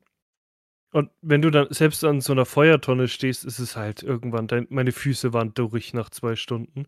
Und 0.93 1.11
wenn 1.21 1.43
du 1.43 1.51
dann 1.51 1.69
selbst 1.71 2.05
an 2.05 2.21
so 2.21 2.33
einer 2.33 2.47
Feuertonne 2.47 3.09
stehst, 3.09 3.45
ist 3.45 3.59
es 3.59 3.77
halt 3.77 4.03
irgendwann, 4.03 4.47
dein, 4.49 4.67
meine 4.71 4.93
Füße 4.93 5.33
waren 5.33 5.53
durch 5.55 5.93
nach 5.95 6.11
zwei 6.11 6.37
Stunden. 6.37 6.87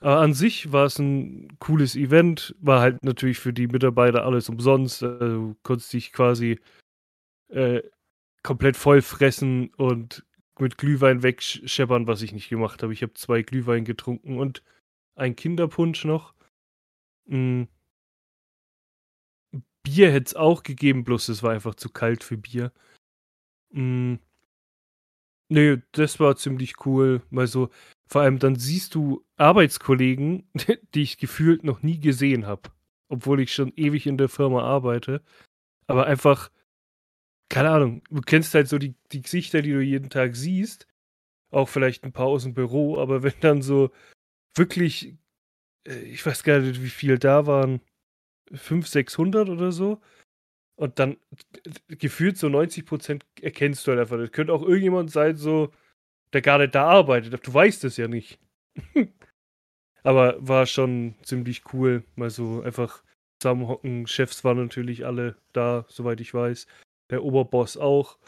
Aber 0.00 0.20
an 0.20 0.32
sich 0.32 0.72
war 0.72 0.86
es 0.86 0.98
ein 0.98 1.58
cooles 1.58 1.96
Event, 1.96 2.54
war 2.60 2.80
halt 2.80 3.04
natürlich 3.04 3.38
für 3.38 3.52
die 3.52 3.66
Mitarbeiter 3.66 4.24
alles 4.24 4.48
umsonst. 4.48 5.02
Also, 5.02 5.18
du 5.26 5.56
konntest 5.62 5.92
dich 5.92 6.12
quasi 6.12 6.58
äh, 7.48 7.82
komplett 8.42 8.76
voll 8.76 9.02
fressen 9.02 9.74
und 9.74 10.24
mit 10.60 10.78
Glühwein 10.78 11.22
wegscheppern, 11.22 12.06
was 12.06 12.22
ich 12.22 12.32
nicht 12.32 12.48
gemacht 12.48 12.82
habe. 12.82 12.92
Ich 12.92 13.02
habe 13.02 13.14
zwei 13.14 13.42
Glühwein 13.42 13.84
getrunken 13.84 14.38
und 14.38 14.62
ein 15.14 15.36
Kinderpunsch 15.36 16.04
noch. 16.04 16.34
Mhm. 17.26 17.68
Bier 19.82 20.12
hätte 20.12 20.26
es 20.26 20.36
auch 20.36 20.62
gegeben, 20.62 21.04
bloß 21.04 21.28
es 21.28 21.42
war 21.42 21.52
einfach 21.52 21.74
zu 21.74 21.88
kalt 21.88 22.22
für 22.22 22.36
Bier. 22.36 22.72
Mhm. 23.72 24.18
Nee, 25.52 25.78
das 25.92 26.20
war 26.20 26.36
ziemlich 26.36 26.86
cool, 26.86 27.22
weil 27.30 27.48
so, 27.48 27.70
vor 28.06 28.20
allem 28.22 28.38
dann 28.38 28.54
siehst 28.54 28.94
du 28.94 29.24
Arbeitskollegen, 29.36 30.48
die 30.94 31.02
ich 31.02 31.18
gefühlt 31.18 31.64
noch 31.64 31.82
nie 31.82 31.98
gesehen 31.98 32.46
habe, 32.46 32.70
obwohl 33.08 33.40
ich 33.40 33.52
schon 33.52 33.72
ewig 33.74 34.06
in 34.06 34.16
der 34.16 34.28
Firma 34.28 34.62
arbeite, 34.62 35.22
aber 35.88 36.06
einfach, 36.06 36.50
keine 37.50 37.70
Ahnung, 37.70 38.02
du 38.10 38.22
kennst 38.22 38.54
halt 38.54 38.68
so 38.68 38.78
die, 38.78 38.94
die 39.12 39.22
Gesichter, 39.22 39.62
die 39.62 39.72
du 39.72 39.80
jeden 39.80 40.10
Tag 40.10 40.36
siehst, 40.36 40.86
auch 41.50 41.68
vielleicht 41.68 42.04
ein 42.04 42.12
paar 42.12 42.26
aus 42.28 42.44
dem 42.44 42.54
Büro, 42.54 42.98
aber 42.98 43.22
wenn 43.22 43.34
dann 43.40 43.62
so 43.62 43.90
wirklich, 44.56 45.16
äh, 45.86 46.00
ich 46.00 46.24
weiß 46.24 46.44
gar 46.44 46.60
nicht, 46.60 46.82
wie 46.82 46.90
viel 46.90 47.18
da 47.18 47.46
waren, 47.46 47.80
500, 48.52 48.90
600 48.90 49.48
oder 49.50 49.72
so, 49.72 50.00
und 50.80 50.98
dann 50.98 51.18
gefühlt 51.88 52.38
so 52.38 52.48
90 52.48 52.86
Prozent 52.86 53.26
erkennst 53.42 53.86
du 53.86 53.90
halt 53.90 54.00
einfach. 54.00 54.16
Das 54.16 54.32
könnte 54.32 54.54
auch 54.54 54.62
irgendjemand 54.62 55.10
sein, 55.10 55.36
so, 55.36 55.72
der 56.32 56.40
gar 56.42 56.58
nicht 56.58 56.74
da 56.74 56.86
arbeitet. 56.86 57.46
Du 57.46 57.52
weißt 57.52 57.84
es 57.84 57.98
ja 57.98 58.08
nicht. 58.08 58.38
Aber 60.02 60.36
war 60.38 60.64
schon 60.64 61.16
ziemlich 61.22 61.64
cool, 61.74 62.02
mal 62.16 62.30
so 62.30 62.62
einfach 62.62 63.04
zusammenhocken. 63.40 64.06
Chefs 64.06 64.42
waren 64.42 64.56
natürlich 64.56 65.04
alle 65.04 65.36
da, 65.52 65.84
soweit 65.88 66.20
ich 66.22 66.32
weiß. 66.32 66.66
Der 67.10 67.24
Oberboss 67.24 67.76
auch. 67.76 68.18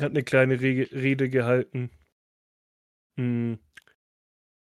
Hat 0.00 0.10
eine 0.10 0.22
kleine 0.22 0.60
Re 0.60 0.88
Rede 0.92 1.30
gehalten. 1.30 1.90
Hm. 3.16 3.58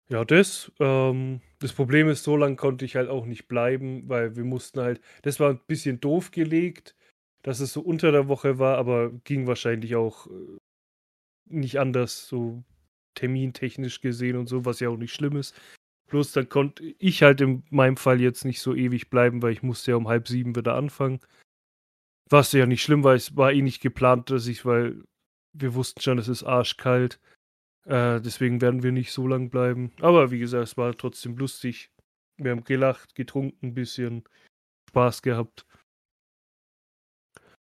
Ja, 0.09 0.25
das. 0.25 0.71
Ähm, 0.79 1.41
das 1.59 1.73
Problem 1.73 2.09
ist, 2.09 2.23
so 2.23 2.35
lange 2.35 2.55
konnte 2.55 2.85
ich 2.85 2.95
halt 2.95 3.09
auch 3.09 3.25
nicht 3.25 3.47
bleiben, 3.47 4.07
weil 4.09 4.35
wir 4.35 4.43
mussten 4.43 4.81
halt. 4.81 5.01
Das 5.21 5.39
war 5.39 5.51
ein 5.51 5.61
bisschen 5.67 5.99
doof 5.99 6.31
gelegt, 6.31 6.95
dass 7.41 7.59
es 7.59 7.73
so 7.73 7.81
unter 7.81 8.11
der 8.11 8.27
Woche 8.27 8.59
war, 8.59 8.77
aber 8.77 9.11
ging 9.23 9.47
wahrscheinlich 9.47 9.95
auch 9.95 10.27
äh, 10.27 10.57
nicht 11.45 11.79
anders, 11.79 12.27
so 12.27 12.63
termintechnisch 13.15 14.01
gesehen 14.01 14.37
und 14.37 14.47
so, 14.47 14.65
was 14.65 14.79
ja 14.79 14.89
auch 14.89 14.97
nicht 14.97 15.13
schlimm 15.13 15.37
ist. 15.37 15.55
Bloß 16.07 16.31
dann 16.33 16.49
konnte 16.49 16.83
ich 16.99 17.23
halt 17.23 17.41
in 17.41 17.63
meinem 17.69 17.97
Fall 17.97 18.21
jetzt 18.21 18.45
nicht 18.45 18.61
so 18.61 18.75
ewig 18.75 19.09
bleiben, 19.09 19.41
weil 19.41 19.53
ich 19.53 19.63
musste 19.63 19.91
ja 19.91 19.97
um 19.97 20.07
halb 20.07 20.27
sieben 20.27 20.55
wieder 20.55 20.75
anfangen. 20.75 21.19
Was 22.29 22.51
ja 22.53 22.65
nicht 22.65 22.81
schlimm 22.81 23.03
war, 23.03 23.13
es 23.13 23.35
war 23.35 23.51
eh 23.51 23.61
nicht 23.61 23.81
geplant, 23.81 24.29
dass 24.29 24.47
ich, 24.47 24.65
weil 24.65 25.03
wir 25.53 25.75
wussten 25.75 26.01
schon, 26.01 26.17
es 26.17 26.27
ist 26.27 26.43
arschkalt. 26.43 27.19
Äh, 27.85 28.21
deswegen 28.21 28.61
werden 28.61 28.81
wir 28.83 28.91
nicht 28.91 29.11
so 29.11 29.27
lang 29.27 29.49
bleiben. 29.49 29.91
Aber 29.99 30.31
wie 30.31 30.39
gesagt, 30.39 30.63
es 30.63 30.77
war 30.77 30.95
trotzdem 30.95 31.37
lustig. 31.37 31.91
Wir 32.37 32.51
haben 32.51 32.63
gelacht, 32.63 33.15
getrunken, 33.15 33.67
ein 33.67 33.73
bisschen 33.73 34.23
Spaß 34.89 35.21
gehabt. 35.21 35.65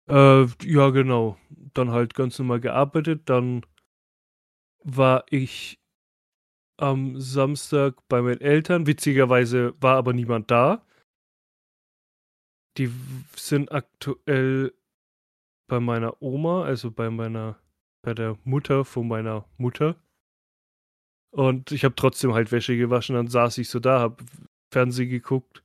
Äh, 0.08 0.46
ja, 0.62 0.90
genau. 0.90 1.36
Dann 1.74 1.90
halt 1.90 2.14
ganz 2.14 2.38
normal 2.38 2.60
gearbeitet. 2.60 3.28
Dann 3.28 3.66
war 4.84 5.24
ich 5.30 5.80
am 6.78 7.20
Samstag 7.20 7.96
bei 8.08 8.22
meinen 8.22 8.40
Eltern. 8.40 8.86
Witzigerweise 8.86 9.74
war 9.80 9.96
aber 9.96 10.12
niemand 10.12 10.50
da. 10.50 10.85
Die 12.78 12.92
sind 13.36 13.72
aktuell 13.72 14.74
bei 15.68 15.80
meiner 15.80 16.22
Oma, 16.22 16.64
also 16.64 16.90
bei 16.90 17.10
meiner 17.10 17.58
bei 18.06 18.14
der 18.14 18.38
Mutter 18.44 18.84
von 18.84 19.08
meiner 19.08 19.44
Mutter. 19.58 19.96
Und 21.32 21.72
ich 21.72 21.84
habe 21.84 21.96
trotzdem 21.96 22.34
halt 22.34 22.52
Wäsche 22.52 22.76
gewaschen, 22.76 23.16
dann 23.16 23.26
saß 23.26 23.58
ich 23.58 23.68
so 23.68 23.80
da, 23.80 23.98
habe 23.98 24.24
Fernsehen 24.72 25.10
geguckt. 25.10 25.64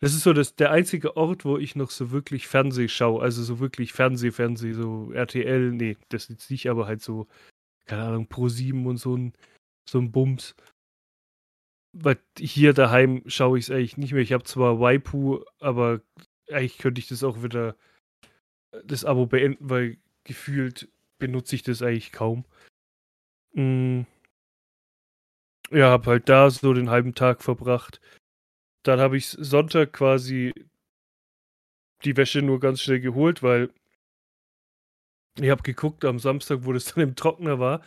Das 0.00 0.12
ist 0.12 0.22
so 0.24 0.34
das, 0.34 0.54
der 0.54 0.70
einzige 0.70 1.16
Ort, 1.16 1.46
wo 1.46 1.56
ich 1.56 1.74
noch 1.74 1.90
so 1.90 2.10
wirklich 2.10 2.46
Fernseh 2.46 2.88
schaue. 2.88 3.22
Also 3.22 3.42
so 3.42 3.58
wirklich 3.58 3.94
Fernseh, 3.94 4.32
Fernseh, 4.32 4.74
so 4.74 5.12
RTL, 5.12 5.72
nee, 5.72 5.96
das 6.10 6.28
jetzt 6.28 6.50
nicht, 6.50 6.68
aber 6.68 6.86
halt 6.86 7.00
so, 7.00 7.26
keine 7.86 8.02
Ahnung, 8.02 8.26
Pro 8.26 8.48
7 8.48 8.86
und 8.86 8.98
so 8.98 9.16
ein, 9.16 9.32
so 9.88 9.98
ein 9.98 10.12
Bums. 10.12 10.54
Weil 11.96 12.18
hier 12.38 12.74
daheim 12.74 13.22
schaue 13.26 13.58
ich 13.58 13.66
es 13.66 13.70
eigentlich 13.70 13.96
nicht 13.96 14.12
mehr. 14.12 14.22
Ich 14.22 14.34
habe 14.34 14.44
zwar 14.44 14.78
Waipu, 14.78 15.42
aber 15.58 16.02
eigentlich 16.50 16.78
könnte 16.78 17.00
ich 17.00 17.08
das 17.08 17.24
auch 17.24 17.42
wieder 17.42 17.76
das 18.84 19.04
Abo 19.04 19.26
beenden, 19.26 19.68
weil 19.68 19.98
gefühlt 20.24 20.88
benutze 21.18 21.54
ich 21.54 21.62
das 21.62 21.82
eigentlich 21.82 22.12
kaum. 22.12 22.44
Mm. 23.54 24.02
Ja, 25.70 25.90
hab 25.90 26.06
halt 26.06 26.28
da 26.28 26.50
so 26.50 26.74
den 26.74 26.90
halben 26.90 27.14
Tag 27.14 27.42
verbracht. 27.42 28.00
Dann 28.82 29.00
habe 29.00 29.16
ich 29.16 29.28
Sonntag 29.28 29.92
quasi 29.92 30.52
die 32.04 32.16
Wäsche 32.16 32.42
nur 32.42 32.60
ganz 32.60 32.80
schnell 32.82 33.00
geholt, 33.00 33.42
weil 33.42 33.70
ich 35.40 35.50
habe 35.50 35.62
geguckt 35.62 36.04
am 36.04 36.18
Samstag, 36.18 36.60
wo 36.64 36.72
das 36.72 36.84
dann 36.94 37.04
im 37.04 37.16
Trockner 37.16 37.58
war. 37.58 37.82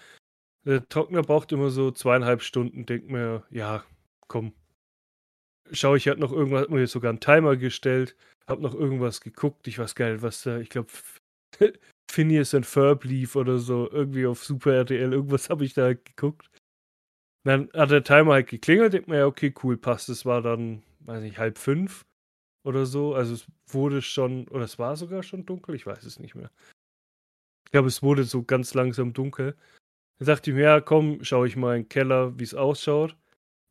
Der 0.66 0.88
Trockner 0.88 1.22
braucht 1.22 1.52
immer 1.52 1.70
so 1.70 1.92
zweieinhalb 1.92 2.42
Stunden. 2.42 2.86
Denk 2.86 3.10
mir, 3.10 3.44
ja, 3.52 3.84
komm. 4.28 4.54
Schau 5.72 5.96
ich 5.96 6.08
halt 6.08 6.20
noch 6.20 6.32
irgendwas, 6.32 6.70
mir 6.70 6.88
sogar 6.88 7.10
einen 7.10 7.20
Timer 7.20 7.58
gestellt, 7.58 8.16
hab 8.48 8.60
noch 8.60 8.76
irgendwas 8.76 9.22
geguckt. 9.22 9.68
Ich 9.68 9.80
weiß 9.80 9.96
gar 9.96 10.12
nicht, 10.12 10.22
was 10.22 10.44
da, 10.44 10.60
ich 10.60 10.70
glaube, 10.70 10.92
Phineas 12.12 12.54
and 12.54 12.66
Ferb 12.66 13.04
lief 13.04 13.36
oder 13.36 13.58
so, 13.58 13.90
irgendwie 13.92 14.26
auf 14.28 14.44
Super 14.44 14.74
RTL, 14.74 15.14
irgendwas 15.14 15.50
habe 15.50 15.66
ich 15.66 15.74
da 15.74 15.84
halt 15.84 16.06
geguckt. 16.06 16.50
Dann 17.44 17.70
hat 17.74 17.92
der 17.92 18.04
Timer 18.04 18.34
halt 18.34 18.48
geklingelt, 18.48 18.94
denkt 18.94 19.08
mir, 19.08 19.20
ja, 19.20 19.26
okay, 19.28 19.54
cool, 19.64 19.78
passt. 19.78 20.10
Es 20.10 20.26
war 20.26 20.42
dann, 20.42 20.82
weiß 21.02 21.22
nicht, 21.22 21.38
halb 21.38 21.60
fünf 21.60 22.06
oder 22.64 22.86
so. 22.88 23.14
Also 23.14 23.36
es 23.36 23.46
wurde 23.68 24.02
schon, 24.02 24.48
oder 24.48 24.64
es 24.64 24.80
war 24.80 24.96
sogar 24.96 25.22
schon 25.22 25.46
dunkel, 25.46 25.76
ich 25.76 25.86
weiß 25.86 26.04
es 26.06 26.20
nicht 26.20 26.36
mehr. 26.36 26.50
Ich 27.66 27.72
glaube, 27.72 27.88
es 27.88 28.02
wurde 28.02 28.24
so 28.24 28.44
ganz 28.44 28.74
langsam 28.74 29.14
dunkel. 29.14 29.56
Dann 30.20 30.28
dachte 30.28 30.50
ich 30.50 30.56
mir, 30.56 30.64
ja, 30.64 30.82
komm, 30.82 31.24
schaue 31.24 31.48
ich 31.48 31.56
mal 31.56 31.76
in 31.76 31.84
den 31.84 31.90
Keller, 31.90 32.38
wie 32.40 32.44
es 32.44 32.56
ausschaut. 32.56 33.16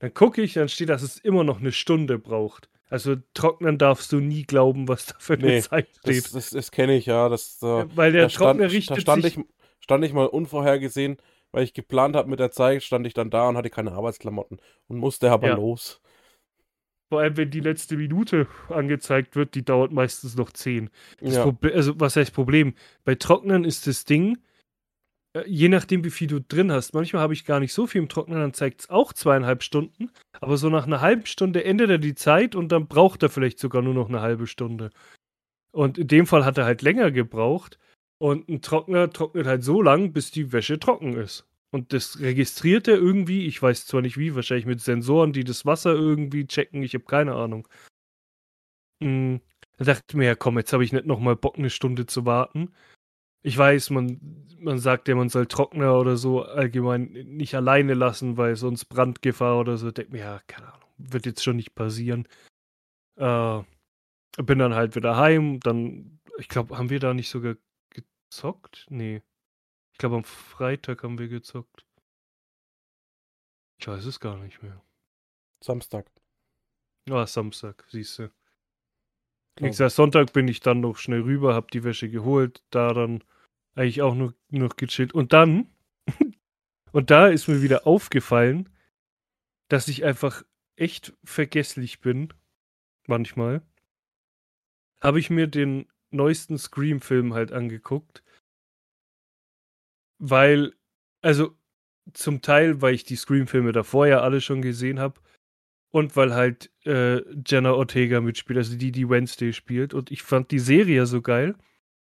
Dann 0.00 0.12
gucke 0.12 0.42
ich, 0.42 0.54
dann 0.54 0.68
steht, 0.68 0.88
dass 0.88 1.02
es 1.02 1.18
immer 1.18 1.44
noch 1.44 1.60
eine 1.60 1.72
Stunde 1.72 2.18
braucht. 2.18 2.68
Also 2.90 3.16
trocknen 3.32 3.78
darfst 3.78 4.12
du 4.12 4.20
nie 4.20 4.44
glauben, 4.44 4.88
was 4.88 5.06
da 5.06 5.14
für 5.18 5.34
eine 5.34 5.46
nee, 5.46 5.60
Zeit 5.60 5.88
steht. 5.98 6.24
Das, 6.24 6.32
das, 6.32 6.50
das 6.50 6.70
kenne 6.70 6.94
ich 6.96 7.06
ja. 7.06 7.28
Das, 7.28 7.62
äh, 7.62 7.84
Weil 7.94 8.12
der 8.12 8.28
Trockner 8.28 8.70
richtet 8.70 8.98
da 8.98 9.00
stand 9.00 9.22
sich... 9.22 9.38
Ich, 9.38 9.44
stand 9.80 10.04
ich 10.04 10.12
mal 10.12 10.26
unvorhergesehen, 10.26 11.18
weil 11.52 11.64
ich 11.64 11.74
geplant 11.74 12.16
habe 12.16 12.28
mit 12.28 12.40
der 12.40 12.50
Zeit, 12.50 12.82
stand 12.82 13.06
ich 13.06 13.14
dann 13.14 13.30
da 13.30 13.48
und 13.48 13.56
hatte 13.56 13.70
keine 13.70 13.92
Arbeitsklamotten 13.92 14.58
und 14.88 14.98
musste 14.98 15.30
aber 15.30 15.48
ja. 15.48 15.54
los. 15.54 16.00
Vor 17.10 17.20
allem, 17.20 17.36
wenn 17.36 17.50
die 17.50 17.60
letzte 17.60 17.96
Minute 17.96 18.48
angezeigt 18.68 19.36
wird, 19.36 19.54
die 19.54 19.64
dauert 19.64 19.92
meistens 19.92 20.36
noch 20.36 20.50
zehn. 20.52 20.90
Ja. 21.20 21.52
also, 21.74 22.00
was 22.00 22.16
heißt 22.16 22.34
Problem? 22.34 22.74
Bei 23.04 23.14
Trocknen 23.14 23.64
ist 23.64 23.86
das 23.86 24.04
Ding, 24.04 24.38
je 25.46 25.68
nachdem, 25.68 26.04
wie 26.04 26.10
viel 26.10 26.28
du 26.28 26.40
drin 26.40 26.70
hast. 26.70 26.94
Manchmal 26.94 27.22
habe 27.22 27.34
ich 27.34 27.44
gar 27.44 27.60
nicht 27.60 27.72
so 27.72 27.86
viel 27.86 28.02
im 28.02 28.08
Trockner, 28.08 28.38
dann 28.38 28.54
zeigt 28.54 28.82
es 28.82 28.90
auch 28.90 29.12
zweieinhalb 29.12 29.62
Stunden. 29.62 30.10
Aber 30.40 30.56
so 30.56 30.68
nach 30.68 30.86
einer 30.86 31.00
halben 31.00 31.26
Stunde 31.26 31.64
endet 31.64 31.90
er 31.90 31.98
die 31.98 32.14
Zeit 32.14 32.54
und 32.54 32.70
dann 32.70 32.86
braucht 32.86 33.22
er 33.22 33.30
vielleicht 33.30 33.58
sogar 33.58 33.82
nur 33.82 33.94
noch 33.94 34.08
eine 34.08 34.20
halbe 34.20 34.46
Stunde. 34.46 34.90
Und 35.72 35.98
in 35.98 36.08
dem 36.08 36.26
Fall 36.26 36.44
hat 36.44 36.58
er 36.58 36.64
halt 36.64 36.82
länger 36.82 37.10
gebraucht. 37.10 37.78
Und 38.18 38.48
ein 38.48 38.62
Trockner 38.62 39.10
trocknet 39.10 39.46
halt 39.46 39.64
so 39.64 39.82
lang, 39.82 40.12
bis 40.12 40.30
die 40.30 40.52
Wäsche 40.52 40.78
trocken 40.78 41.16
ist. 41.16 41.46
Und 41.72 41.92
das 41.92 42.20
registriert 42.20 42.86
er 42.86 42.94
irgendwie, 42.94 43.46
ich 43.46 43.60
weiß 43.60 43.86
zwar 43.86 44.00
nicht 44.00 44.16
wie, 44.16 44.36
wahrscheinlich 44.36 44.66
mit 44.66 44.80
Sensoren, 44.80 45.32
die 45.32 45.42
das 45.42 45.66
Wasser 45.66 45.92
irgendwie 45.92 46.46
checken, 46.46 46.82
ich 46.84 46.94
habe 46.94 47.04
keine 47.04 47.34
Ahnung. 47.34 47.66
Da 49.00 49.84
dachte 49.84 50.16
mir, 50.16 50.26
ja 50.26 50.34
komm, 50.36 50.56
jetzt 50.58 50.72
habe 50.72 50.84
ich 50.84 50.92
nicht 50.92 51.06
nochmal 51.06 51.34
Bock, 51.34 51.58
eine 51.58 51.70
Stunde 51.70 52.06
zu 52.06 52.24
warten. 52.24 52.72
Ich 53.46 53.58
weiß, 53.58 53.90
man, 53.90 54.46
man 54.58 54.78
sagt 54.78 55.06
ja, 55.06 55.14
man 55.14 55.28
soll 55.28 55.46
Trockner 55.46 55.98
oder 55.98 56.16
so 56.16 56.42
allgemein 56.42 57.12
nicht 57.12 57.54
alleine 57.54 57.92
lassen, 57.92 58.38
weil 58.38 58.56
sonst 58.56 58.86
Brandgefahr 58.86 59.60
oder 59.60 59.76
so. 59.76 59.90
Denke 59.90 60.12
mir, 60.12 60.18
ja, 60.18 60.40
keine 60.46 60.72
Ahnung, 60.72 60.88
wird 60.96 61.26
jetzt 61.26 61.44
schon 61.44 61.56
nicht 61.56 61.74
passieren. 61.74 62.26
Äh, 63.16 63.62
bin 64.42 64.58
dann 64.58 64.74
halt 64.74 64.96
wieder 64.96 65.18
heim. 65.18 65.60
Dann, 65.60 66.20
ich 66.38 66.48
glaube, 66.48 66.78
haben 66.78 66.88
wir 66.88 67.00
da 67.00 67.12
nicht 67.12 67.28
sogar 67.28 67.56
gezockt? 67.90 68.86
Nee. 68.88 69.22
Ich 69.92 69.98
glaube, 69.98 70.16
am 70.16 70.24
Freitag 70.24 71.02
haben 71.02 71.18
wir 71.18 71.28
gezockt. 71.28 71.84
Ich 73.78 73.86
weiß 73.86 74.06
es 74.06 74.20
gar 74.20 74.38
nicht 74.38 74.62
mehr. 74.62 74.82
Samstag. 75.62 76.10
Ah, 77.10 77.26
Samstag, 77.26 77.84
siehst 77.90 78.18
du. 78.18 78.32
Wie 79.60 79.66
gesagt, 79.66 79.92
Sonntag 79.92 80.32
bin 80.32 80.48
ich 80.48 80.60
dann 80.60 80.80
noch 80.80 80.96
schnell 80.96 81.20
rüber, 81.20 81.54
hab 81.54 81.70
die 81.70 81.84
Wäsche 81.84 82.08
geholt, 82.08 82.64
da 82.70 82.92
dann 82.92 83.22
eigentlich 83.74 84.02
auch 84.02 84.14
nur 84.14 84.34
noch 84.50 84.76
gechillt. 84.76 85.12
Und 85.12 85.32
dann, 85.32 85.70
und 86.92 87.10
da 87.10 87.28
ist 87.28 87.48
mir 87.48 87.62
wieder 87.62 87.86
aufgefallen, 87.86 88.68
dass 89.68 89.88
ich 89.88 90.04
einfach 90.04 90.44
echt 90.76 91.14
vergesslich 91.24 92.00
bin, 92.00 92.32
manchmal. 93.06 93.62
Habe 95.00 95.18
ich 95.18 95.30
mir 95.30 95.46
den 95.46 95.86
neuesten 96.10 96.58
Scream-Film 96.58 97.34
halt 97.34 97.52
angeguckt. 97.52 98.22
Weil, 100.18 100.74
also 101.20 101.56
zum 102.12 102.42
Teil, 102.42 102.80
weil 102.82 102.94
ich 102.94 103.04
die 103.04 103.16
Scream-Filme 103.16 103.72
davor 103.72 104.06
ja 104.06 104.20
alle 104.20 104.40
schon 104.40 104.62
gesehen 104.62 104.98
habe 105.00 105.20
und 105.90 106.16
weil 106.16 106.34
halt 106.34 106.70
äh, 106.84 107.22
Jenna 107.46 107.72
Ortega 107.72 108.20
mitspielt, 108.20 108.58
also 108.58 108.76
die, 108.76 108.92
die 108.92 109.08
Wednesday 109.08 109.52
spielt. 109.52 109.94
Und 109.94 110.10
ich 110.10 110.22
fand 110.22 110.50
die 110.50 110.58
Serie 110.58 111.06
so 111.06 111.22
geil. 111.22 111.54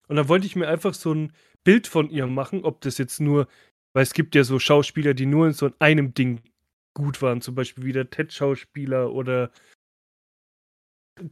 Und 0.08 0.16
dann 0.16 0.28
wollte 0.28 0.46
ich 0.46 0.56
mir 0.56 0.68
einfach 0.68 0.94
so 0.94 1.14
ein 1.14 1.34
Bild 1.64 1.88
von 1.88 2.10
ihr 2.10 2.28
machen, 2.28 2.64
ob 2.64 2.82
das 2.82 2.98
jetzt 2.98 3.20
nur, 3.20 3.48
weil 3.94 4.04
es 4.04 4.14
gibt 4.14 4.36
ja 4.36 4.44
so 4.44 4.60
Schauspieler, 4.60 5.14
die 5.14 5.26
nur 5.26 5.48
in 5.48 5.54
so 5.54 5.70
einem 5.80 6.14
Ding 6.14 6.42
gut 6.94 7.22
waren, 7.22 7.42
zum 7.42 7.56
Beispiel 7.56 7.86
wie 7.86 7.94
der 7.94 8.10
Ted-Schauspieler 8.10 9.12
oder 9.12 9.52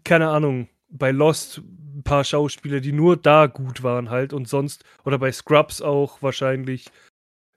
keine 0.03 0.29
Ahnung, 0.29 0.67
bei 0.89 1.11
Lost 1.11 1.59
ein 1.59 2.03
paar 2.03 2.23
Schauspieler, 2.23 2.79
die 2.79 2.91
nur 2.91 3.17
da 3.17 3.47
gut 3.47 3.83
waren 3.83 4.09
halt 4.09 4.33
und 4.33 4.47
sonst, 4.47 4.83
oder 5.03 5.17
bei 5.17 5.31
Scrubs 5.31 5.81
auch 5.81 6.21
wahrscheinlich, 6.21 6.87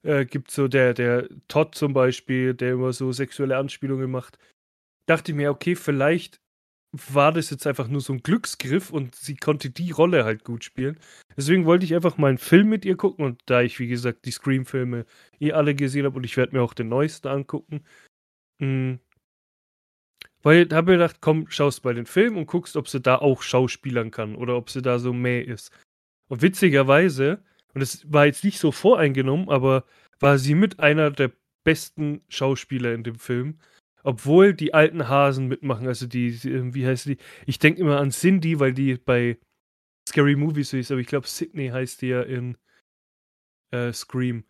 äh, 0.02 0.24
gibt 0.24 0.50
so 0.50 0.68
der, 0.68 0.94
der 0.94 1.28
Todd 1.48 1.74
zum 1.74 1.92
Beispiel, 1.92 2.54
der 2.54 2.72
immer 2.72 2.92
so 2.92 3.12
sexuelle 3.12 3.56
Anspielungen 3.56 4.10
macht. 4.10 4.38
Dachte 5.06 5.32
ich 5.32 5.36
mir, 5.36 5.50
okay, 5.50 5.74
vielleicht 5.76 6.40
war 6.92 7.32
das 7.32 7.50
jetzt 7.50 7.66
einfach 7.66 7.88
nur 7.88 8.02
so 8.02 8.12
ein 8.12 8.22
Glücksgriff 8.22 8.90
und 8.90 9.14
sie 9.14 9.36
konnte 9.36 9.70
die 9.70 9.90
Rolle 9.90 10.24
halt 10.24 10.44
gut 10.44 10.64
spielen. 10.64 10.98
Deswegen 11.36 11.64
wollte 11.64 11.84
ich 11.86 11.94
einfach 11.94 12.18
mal 12.18 12.28
einen 12.28 12.38
Film 12.38 12.68
mit 12.68 12.84
ihr 12.84 12.96
gucken 12.96 13.24
und 13.24 13.40
da 13.46 13.62
ich, 13.62 13.78
wie 13.78 13.88
gesagt, 13.88 14.26
die 14.26 14.30
Scream-Filme 14.30 15.06
eh 15.40 15.52
alle 15.52 15.74
gesehen 15.74 16.04
habe 16.04 16.16
und 16.16 16.24
ich 16.24 16.36
werde 16.36 16.54
mir 16.54 16.62
auch 16.62 16.74
den 16.74 16.88
neuesten 16.88 17.28
angucken, 17.28 17.84
mh, 18.58 18.66
hm, 18.66 19.00
weil 20.42 20.66
da 20.66 20.76
habe 20.76 20.92
ich 20.92 20.96
gedacht, 20.96 21.16
komm, 21.20 21.48
schaust 21.48 21.82
bei 21.82 21.92
den 21.92 22.06
Film 22.06 22.36
und 22.36 22.46
guckst, 22.46 22.76
ob 22.76 22.88
sie 22.88 23.00
da 23.00 23.16
auch 23.16 23.42
schauspielern 23.42 24.10
kann 24.10 24.34
oder 24.34 24.56
ob 24.56 24.70
sie 24.70 24.82
da 24.82 24.98
so 24.98 25.12
mehr 25.12 25.46
ist. 25.46 25.70
Und 26.28 26.42
witzigerweise, 26.42 27.42
und 27.74 27.80
das 27.80 28.10
war 28.12 28.26
jetzt 28.26 28.44
nicht 28.44 28.58
so 28.58 28.72
voreingenommen, 28.72 29.48
aber 29.48 29.84
war 30.20 30.38
sie 30.38 30.54
mit 30.54 30.80
einer 30.80 31.10
der 31.10 31.32
besten 31.64 32.22
Schauspieler 32.28 32.92
in 32.92 33.04
dem 33.04 33.18
Film 33.18 33.60
obwohl 34.02 34.54
die 34.54 34.74
alten 34.74 35.08
Hasen 35.08 35.48
mitmachen, 35.48 35.86
also 35.86 36.06
die, 36.06 36.42
wie 36.74 36.86
heißt 36.86 37.06
die? 37.06 37.18
Ich 37.46 37.58
denke 37.58 37.80
immer 37.80 38.00
an 38.00 38.10
Cindy, 38.10 38.58
weil 38.58 38.72
die 38.72 38.94
bei 38.96 39.38
Scary 40.08 40.36
Movies 40.36 40.70
so 40.70 40.76
ist, 40.76 40.90
aber 40.90 41.00
ich 41.00 41.06
glaube 41.06 41.26
Sydney 41.26 41.68
heißt 41.68 42.02
die 42.02 42.08
ja 42.08 42.22
in 42.22 42.56
äh, 43.70 43.92
Scream. 43.92 44.44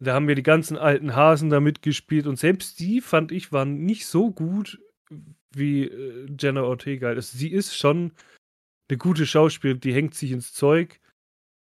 Da 0.00 0.14
haben 0.14 0.28
wir 0.28 0.34
die 0.34 0.42
ganzen 0.42 0.76
alten 0.76 1.14
Hasen 1.14 1.50
da 1.50 1.60
mitgespielt 1.60 2.26
und 2.26 2.38
selbst 2.38 2.78
die, 2.80 3.00
fand 3.00 3.32
ich, 3.32 3.52
waren 3.52 3.84
nicht 3.84 4.06
so 4.06 4.30
gut 4.30 4.80
wie 5.50 5.84
äh, 5.84 6.26
Jenna 6.38 6.62
Ortega. 6.62 7.08
Also 7.08 7.36
sie 7.36 7.50
ist 7.50 7.76
schon 7.76 8.12
eine 8.88 8.98
gute 8.98 9.26
Schauspielerin, 9.26 9.80
die 9.80 9.94
hängt 9.94 10.14
sich 10.14 10.32
ins 10.32 10.52
Zeug, 10.52 11.00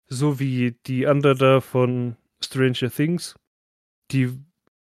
so 0.08 0.40
wie 0.40 0.78
die 0.86 1.08
andere 1.08 1.36
da 1.36 1.62
von 1.62 2.16
Stranger 2.44 2.92
Things. 2.92 3.36
Die 4.12 4.30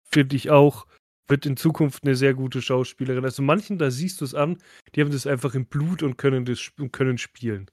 finde 0.03 0.35
ich 0.35 0.49
auch 0.49 0.86
wird 1.27 1.45
in 1.45 1.57
Zukunft 1.57 2.03
eine 2.03 2.15
sehr 2.15 2.33
gute 2.33 2.61
Schauspielerin. 2.61 3.25
Also 3.25 3.41
manchen, 3.41 3.77
da 3.77 3.91
siehst 3.91 4.21
du 4.21 4.25
es 4.25 4.33
an, 4.33 4.57
die 4.95 5.01
haben 5.01 5.11
das 5.11 5.27
einfach 5.27 5.55
im 5.55 5.65
Blut 5.65 6.03
und 6.03 6.17
können 6.17 6.45
das 6.45 6.71
und 6.77 6.91
können 6.91 7.17
spielen. 7.17 7.69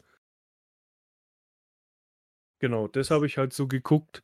Genau, 2.61 2.89
das 2.89 3.11
habe 3.11 3.27
ich 3.27 3.39
halt 3.39 3.53
so 3.53 3.69
geguckt. 3.69 4.23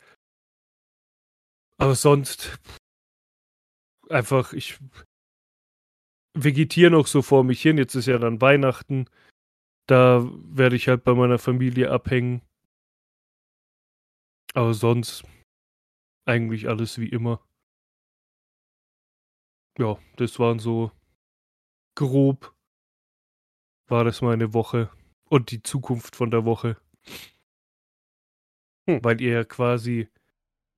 Aber 1.77 1.95
sonst 1.95 2.59
einfach, 4.09 4.53
ich 4.53 4.79
vegetiere 6.35 6.91
noch 6.91 7.07
so 7.07 7.23
vor 7.23 7.45
mich 7.45 7.61
hin. 7.61 7.79
Jetzt 7.79 7.95
ist 7.95 8.07
ja 8.07 8.19
dann 8.19 8.41
Weihnachten. 8.41 9.07
Da 9.87 10.27
werde 10.45 10.77
ich 10.77 10.89
halt 10.89 11.05
bei 11.05 11.15
meiner 11.15 11.39
Familie 11.39 11.91
abhängen. 11.91 12.43
Aber 14.55 14.75
sonst 14.75 15.25
eigentlich 16.27 16.69
alles 16.69 16.99
wie 16.99 17.09
immer 17.09 17.43
ja, 19.81 19.99
das 20.17 20.39
waren 20.39 20.59
so 20.59 20.93
grob 21.97 22.55
war 23.89 24.05
das 24.05 24.23
meine 24.23 24.55
Woche 24.55 24.89
und 25.25 25.51
die 25.51 25.63
Zukunft 25.63 26.15
von 26.15 26.31
der 26.31 26.45
Woche. 26.45 26.77
Hm. 28.87 29.03
Weil 29.03 29.21
ihr 29.21 29.33
ja 29.33 29.45
quasi 29.45 30.09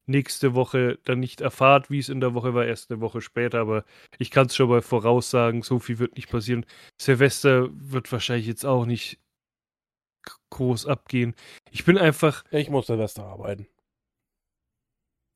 nächste 0.06 0.54
Woche 0.54 0.98
dann 1.04 1.20
nicht 1.20 1.40
erfahrt, 1.40 1.90
wie 1.90 1.98
es 1.98 2.08
in 2.08 2.20
der 2.20 2.34
Woche 2.34 2.54
war, 2.54 2.64
erst 2.64 2.90
eine 2.90 3.00
Woche 3.00 3.20
später, 3.20 3.60
aber 3.60 3.84
ich 4.18 4.30
kann 4.30 4.46
es 4.46 4.56
schon 4.56 4.68
mal 4.68 4.82
voraussagen, 4.82 5.62
so 5.62 5.78
viel 5.78 5.98
wird 5.98 6.16
nicht 6.16 6.30
passieren. 6.30 6.64
Silvester 7.00 7.68
wird 7.72 8.10
wahrscheinlich 8.10 8.46
jetzt 8.46 8.64
auch 8.64 8.86
nicht 8.86 9.20
groß 10.50 10.86
abgehen. 10.86 11.34
Ich 11.70 11.84
bin 11.84 11.98
einfach. 11.98 12.44
Ich 12.50 12.70
muss 12.70 12.86
Silvester 12.86 13.24
arbeiten. 13.24 13.66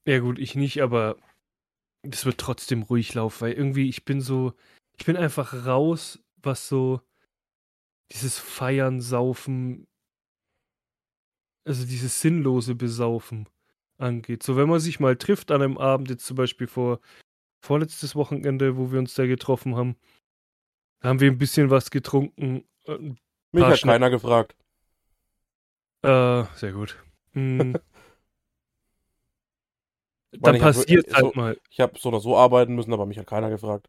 Ja, 0.07 0.21
gut, 0.21 0.39
ich 0.39 0.55
nicht, 0.55 0.83
aber 0.83 1.17
das 2.03 2.25
wird 2.25 2.39
trotzdem 2.39 2.83
ruhig 2.83 3.15
laufen, 3.15 3.41
weil 3.43 3.53
irgendwie 3.53 3.89
ich 3.89 4.05
bin 4.05 4.21
so, 4.21 4.55
ich 4.97 5.07
bin 5.07 5.17
einfach 5.17 5.67
raus, 5.67 6.19
was 6.43 6.69
so 6.69 7.01
dieses 8.13 8.39
Feiern, 8.39 9.01
Saufen, 9.01 9.87
also 11.65 11.85
dieses 11.85 12.21
sinnlose 12.21 12.75
Besaufen 12.75 13.49
angeht. 13.99 14.43
So, 14.43 14.57
wenn 14.57 14.69
man 14.69 14.81
sich 14.81 15.01
mal 15.01 15.17
trifft 15.17 15.51
an 15.51 15.63
einem 15.63 15.79
Abend, 15.79 16.11
jetzt 16.11 16.27
zum 16.27 16.37
Beispiel 16.37 16.69
vor 16.69 17.01
vorletztes 17.61 18.15
Wochenende, 18.15 18.77
wo 18.77 18.93
wir 18.93 18.99
uns 18.99 19.15
da 19.15 19.27
getroffen 19.27 19.75
haben, 19.77 19.97
haben 21.03 21.21
wir 21.21 21.31
ein 21.31 21.39
bisschen 21.39 21.71
was 21.71 21.91
getrunken. 21.91 22.65
Mich 23.53 23.65
hat 23.65 23.79
Schna 23.79 23.93
keiner 23.93 24.11
gefragt. 24.11 24.57
Äh, 26.03 26.45
sehr 26.55 26.73
gut. 26.73 27.03
Hm. 27.33 27.75
dann 30.41 30.59
passiert 30.59 31.13
halt 31.15 31.27
so, 31.27 31.33
mal. 31.35 31.59
Ich 31.71 31.81
habe 31.81 31.99
so 31.99 32.09
oder 32.09 32.21
so 32.21 32.37
arbeiten 32.37 32.75
müssen, 32.75 32.93
aber 32.93 33.07
mich 33.07 33.19
hat 33.19 33.27
keiner 33.27 33.51
gefragt. 33.51 33.89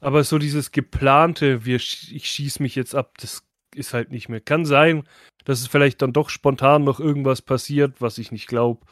Aber 0.00 0.24
so 0.24 0.38
dieses 0.38 0.72
geplante, 0.72 1.64
wir, 1.64 1.76
ich 1.76 2.28
schieße 2.28 2.62
mich 2.62 2.74
jetzt 2.74 2.94
ab, 2.94 3.16
das 3.18 3.46
ist 3.74 3.94
halt 3.94 4.10
nicht 4.10 4.28
mehr. 4.28 4.40
Kann 4.40 4.64
sein, 4.64 5.08
dass 5.44 5.60
es 5.60 5.66
vielleicht 5.66 6.02
dann 6.02 6.12
doch 6.12 6.30
spontan 6.30 6.84
noch 6.84 7.00
irgendwas 7.00 7.42
passiert, 7.42 8.00
was 8.00 8.18
ich 8.18 8.32
nicht 8.32 8.46
glaube. 8.46 8.86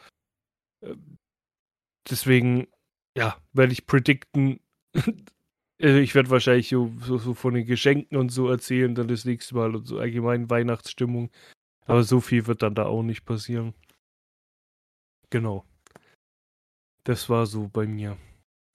Ähm, 0.83 1.19
deswegen, 2.09 2.69
ja, 3.17 3.37
werde 3.53 3.73
ich 3.73 3.87
predikten. 3.87 4.61
Also 4.95 5.09
ich 5.99 6.15
werde 6.15 6.31
wahrscheinlich 6.31 6.69
so, 6.69 6.93
so, 7.01 7.19
so, 7.19 7.35
von 7.35 7.55
den 7.55 7.67
Geschenken 7.67 8.17
und 8.17 8.31
so 8.31 8.49
erzählen, 8.49 8.95
dann 8.95 9.09
das 9.09 9.25
nächste 9.25 9.55
Mal 9.57 9.75
und 9.75 9.87
so 9.87 9.99
allgemein 9.99 10.51
Weihnachtsstimmung. 10.51 11.31
Aber 11.87 12.03
so 12.03 12.21
viel 12.21 12.47
wird 12.47 12.63
dann 12.63 12.75
da 12.75 12.87
auch 12.87 13.03
nicht 13.03 13.25
passieren. 13.25 13.75
Genau. 15.31 15.65
Das 17.05 17.29
war 17.29 17.47
so 17.47 17.69
bei 17.69 17.87
mir. 17.87 18.17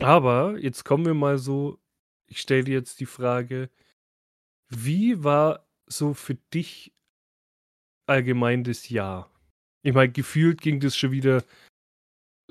Aber 0.01 0.57
jetzt 0.59 0.85
kommen 0.85 1.05
wir 1.05 1.13
mal 1.13 1.37
so, 1.37 1.79
ich 2.27 2.39
stelle 2.39 2.63
dir 2.63 2.75
jetzt 2.75 2.99
die 2.99 3.05
Frage, 3.05 3.69
wie 4.69 5.23
war 5.23 5.67
so 5.87 6.13
für 6.13 6.35
dich 6.53 6.93
allgemein 8.05 8.63
das 8.63 8.89
Jahr? 8.89 9.31
Ich 9.81 9.93
meine, 9.93 10.11
gefühlt 10.11 10.61
ging 10.61 10.79
das 10.79 10.95
schon 10.95 11.11
wieder 11.11 11.43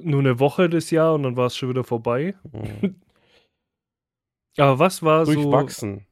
nur 0.01 0.21
eine 0.21 0.39
Woche 0.39 0.69
das 0.69 0.91
Jahr 0.91 1.15
und 1.15 1.23
dann 1.23 1.37
war 1.37 1.47
es 1.47 1.57
schon 1.57 1.69
wieder 1.71 1.85
vorbei. 1.85 2.37
Mhm. 2.53 3.01
Aber 4.57 4.79
was 4.79 5.03
war 5.03 5.25
so. 5.25 5.33
Durchwachsen. 5.33 6.07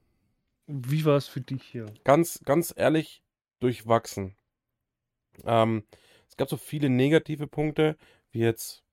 Wie 0.68 1.04
war 1.04 1.16
es 1.16 1.26
für 1.28 1.40
dich 1.40 1.62
hier? 1.62 1.86
Ganz, 2.04 2.40
ganz 2.44 2.72
ehrlich, 2.76 3.22
durchwachsen. 3.60 4.36
Ähm, 5.44 5.84
es 6.28 6.36
gab 6.36 6.48
so 6.48 6.56
viele 6.56 6.88
negative 6.88 7.46
Punkte, 7.46 7.96
wie 8.30 8.40
jetzt 8.40 8.85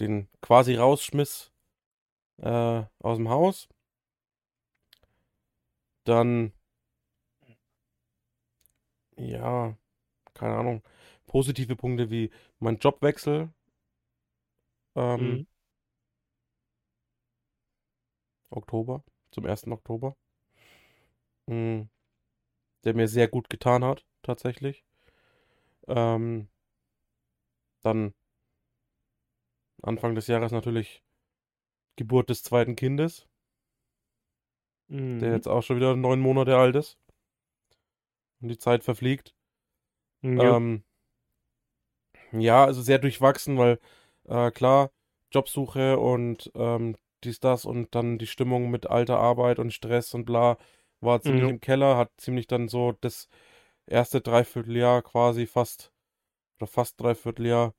den 0.00 0.28
quasi 0.42 0.74
Rausschmiss 0.76 1.52
äh, 2.38 2.84
aus 3.00 3.16
dem 3.18 3.28
Haus. 3.28 3.68
Dann, 6.04 6.52
ja, 9.16 9.76
keine 10.34 10.56
Ahnung, 10.56 10.82
positive 11.26 11.76
Punkte 11.76 12.10
wie 12.10 12.30
mein 12.60 12.78
Jobwechsel. 12.78 13.50
Ähm, 14.96 15.20
Mhm. 15.40 15.46
Oktober, 18.50 19.04
zum 19.30 19.46
1. 19.46 19.72
Oktober. 19.72 20.16
Mm, 21.48 21.88
der 22.84 22.94
mir 22.94 23.08
sehr 23.08 23.28
gut 23.28 23.50
getan 23.50 23.84
hat, 23.84 24.04
tatsächlich. 24.22 24.84
Ähm, 25.88 26.48
dann 27.82 28.12
Anfang 29.82 30.14
des 30.14 30.26
Jahres 30.26 30.52
natürlich 30.52 31.02
Geburt 31.96 32.30
des 32.30 32.42
zweiten 32.42 32.76
Kindes, 32.76 33.28
der 35.20 35.32
Mhm. 35.32 35.34
jetzt 35.34 35.48
auch 35.48 35.62
schon 35.62 35.76
wieder 35.76 35.94
neun 35.96 36.20
Monate 36.20 36.56
alt 36.56 36.76
ist. 36.76 36.98
Und 38.40 38.48
die 38.48 38.58
Zeit 38.58 38.82
verfliegt. 38.84 39.34
Ja. 40.22 40.56
Ähm, 40.56 40.84
ja, 42.32 42.64
also 42.64 42.82
sehr 42.82 42.98
durchwachsen, 42.98 43.58
weil 43.58 43.78
äh, 44.24 44.50
klar, 44.50 44.90
Jobsuche 45.32 45.98
und 45.98 46.50
ähm, 46.54 46.96
dies, 47.24 47.40
das 47.40 47.64
und 47.64 47.94
dann 47.94 48.18
die 48.18 48.26
Stimmung 48.26 48.70
mit 48.70 48.86
alter 48.86 49.18
Arbeit 49.18 49.58
und 49.58 49.72
Stress 49.72 50.14
und 50.14 50.24
bla 50.24 50.56
war 51.00 51.20
ziemlich 51.20 51.48
Ja. 51.48 51.50
im 51.50 51.60
Keller, 51.60 51.96
hat 51.96 52.10
ziemlich 52.18 52.46
dann 52.46 52.68
so 52.68 52.92
das 53.00 53.28
erste 53.86 54.20
Dreivierteljahr 54.20 55.02
quasi 55.02 55.46
fast 55.46 55.92
oder 56.58 56.66
fast 56.68 57.00
Dreivierteljahr 57.00 57.74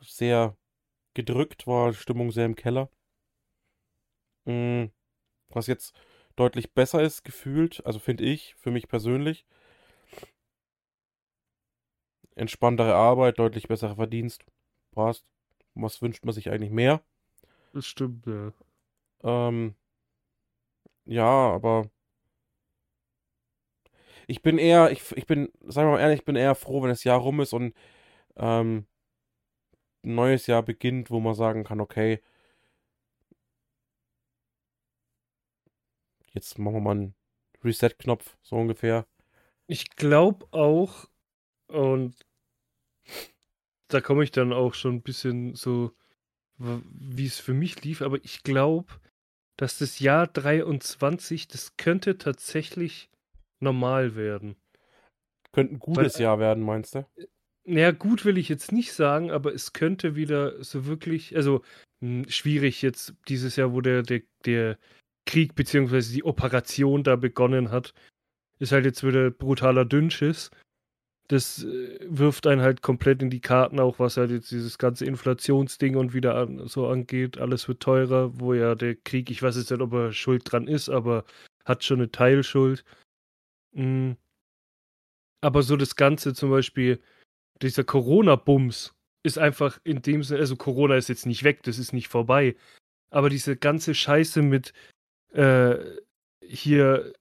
sehr 0.00 0.56
gedrückt, 1.14 1.66
war 1.66 1.90
die 1.90 1.96
Stimmung 1.96 2.30
sehr 2.30 2.46
im 2.46 2.56
Keller. 2.56 2.90
Mm, 4.44 4.86
Was 5.50 5.66
jetzt 5.66 5.94
deutlich 6.36 6.72
besser 6.74 7.02
ist, 7.02 7.24
gefühlt, 7.24 7.84
also 7.86 7.98
finde 7.98 8.24
ich, 8.24 8.54
für 8.56 8.70
mich 8.70 8.88
persönlich. 8.88 9.46
Entspanntere 12.34 12.94
Arbeit, 12.94 13.38
deutlich 13.38 13.68
besserer 13.68 13.96
Verdienst. 13.96 14.44
Passt. 14.92 15.26
Was 15.74 16.02
wünscht 16.02 16.24
man 16.24 16.34
sich 16.34 16.50
eigentlich 16.50 16.70
mehr? 16.70 17.02
Das 17.72 17.86
stimmt, 17.86 18.26
ja. 18.26 18.52
Ähm, 19.22 19.74
ja, 21.04 21.24
aber 21.24 21.90
ich 24.26 24.42
bin 24.42 24.58
eher, 24.58 24.90
ich, 24.90 25.12
ich 25.16 25.26
bin, 25.26 25.50
sagen 25.62 25.88
wir 25.88 25.92
mal 25.92 26.00
ehrlich, 26.00 26.20
ich 26.20 26.24
bin 26.24 26.36
eher 26.36 26.54
froh, 26.54 26.82
wenn 26.82 26.88
das 26.90 27.04
Jahr 27.04 27.18
rum 27.20 27.40
ist 27.40 27.52
und 27.52 27.74
ähm, 28.36 28.86
ein 30.04 30.14
neues 30.14 30.46
Jahr 30.46 30.62
beginnt, 30.62 31.10
wo 31.10 31.20
man 31.20 31.34
sagen 31.34 31.64
kann, 31.64 31.80
okay, 31.80 32.20
jetzt 36.32 36.58
machen 36.58 36.74
wir 36.74 36.80
mal 36.80 36.90
einen 36.92 37.14
Reset-Knopf, 37.62 38.36
so 38.42 38.56
ungefähr. 38.56 39.06
Ich 39.66 39.90
glaube 39.90 40.46
auch, 40.50 41.08
und 41.68 42.16
da 43.88 44.00
komme 44.00 44.24
ich 44.24 44.30
dann 44.30 44.52
auch 44.52 44.74
schon 44.74 44.96
ein 44.96 45.02
bisschen 45.02 45.54
so, 45.54 45.92
wie 46.56 47.26
es 47.26 47.38
für 47.38 47.54
mich 47.54 47.82
lief, 47.82 48.02
aber 48.02 48.24
ich 48.24 48.42
glaube, 48.42 48.92
dass 49.56 49.78
das 49.78 50.00
Jahr 50.00 50.26
23, 50.26 51.48
das 51.48 51.76
könnte 51.76 52.18
tatsächlich 52.18 53.10
normal 53.60 54.16
werden. 54.16 54.56
Könnte 55.52 55.74
ein 55.74 55.78
gutes 55.78 56.18
Jahr 56.18 56.38
werden, 56.38 56.64
meinst 56.64 56.94
du? 56.94 57.06
Naja, 57.64 57.92
gut 57.92 58.24
will 58.24 58.38
ich 58.38 58.48
jetzt 58.48 58.72
nicht 58.72 58.92
sagen, 58.92 59.30
aber 59.30 59.54
es 59.54 59.72
könnte 59.72 60.16
wieder 60.16 60.62
so 60.64 60.86
wirklich, 60.86 61.36
also 61.36 61.62
mh, 62.00 62.28
schwierig 62.28 62.82
jetzt 62.82 63.14
dieses 63.28 63.56
Jahr, 63.56 63.72
wo 63.72 63.80
der, 63.80 64.02
der, 64.02 64.22
der 64.44 64.78
Krieg 65.26 65.54
beziehungsweise 65.54 66.12
die 66.12 66.24
Operation 66.24 67.04
da 67.04 67.16
begonnen 67.16 67.70
hat, 67.70 67.94
ist 68.58 68.72
halt 68.72 68.84
jetzt 68.84 69.04
wieder 69.04 69.30
brutaler 69.30 69.84
Dünnschiss. 69.84 70.50
Das 71.28 71.64
äh, 71.64 71.98
wirft 72.02 72.46
einen 72.46 72.62
halt 72.62 72.82
komplett 72.82 73.22
in 73.22 73.30
die 73.30 73.40
Karten, 73.40 73.80
auch 73.80 73.98
was 74.00 74.16
halt 74.16 74.32
jetzt 74.32 74.50
dieses 74.50 74.78
ganze 74.78 75.04
Inflationsding 75.06 75.96
und 75.96 76.14
wieder 76.14 76.34
an, 76.34 76.66
so 76.66 76.88
angeht. 76.88 77.38
Alles 77.38 77.68
wird 77.68 77.80
teurer, 77.80 78.38
wo 78.40 78.54
ja 78.54 78.74
der 78.74 78.96
Krieg, 78.96 79.30
ich 79.30 79.42
weiß 79.42 79.56
jetzt 79.56 79.70
nicht, 79.70 79.80
ob 79.80 79.92
er 79.92 80.12
schuld 80.12 80.42
dran 80.50 80.66
ist, 80.66 80.88
aber 80.88 81.24
hat 81.64 81.84
schon 81.84 82.00
eine 82.00 82.10
Teilschuld. 82.10 82.84
Mm. 83.72 84.12
Aber 85.40 85.62
so 85.62 85.76
das 85.76 85.96
Ganze 85.96 86.34
zum 86.34 86.50
Beispiel, 86.50 87.00
dieser 87.62 87.84
Corona-Bums 87.84 88.94
ist 89.24 89.38
einfach 89.38 89.78
in 89.84 90.02
dem 90.02 90.22
Sinne, 90.22 90.40
also 90.40 90.56
Corona 90.56 90.96
ist 90.96 91.08
jetzt 91.08 91.26
nicht 91.26 91.44
weg, 91.44 91.62
das 91.62 91.78
ist 91.78 91.92
nicht 91.92 92.08
vorbei. 92.08 92.56
Aber 93.10 93.30
diese 93.30 93.56
ganze 93.56 93.94
Scheiße 93.94 94.42
mit 94.42 94.72
äh, 95.32 95.76
hier, 96.44 97.12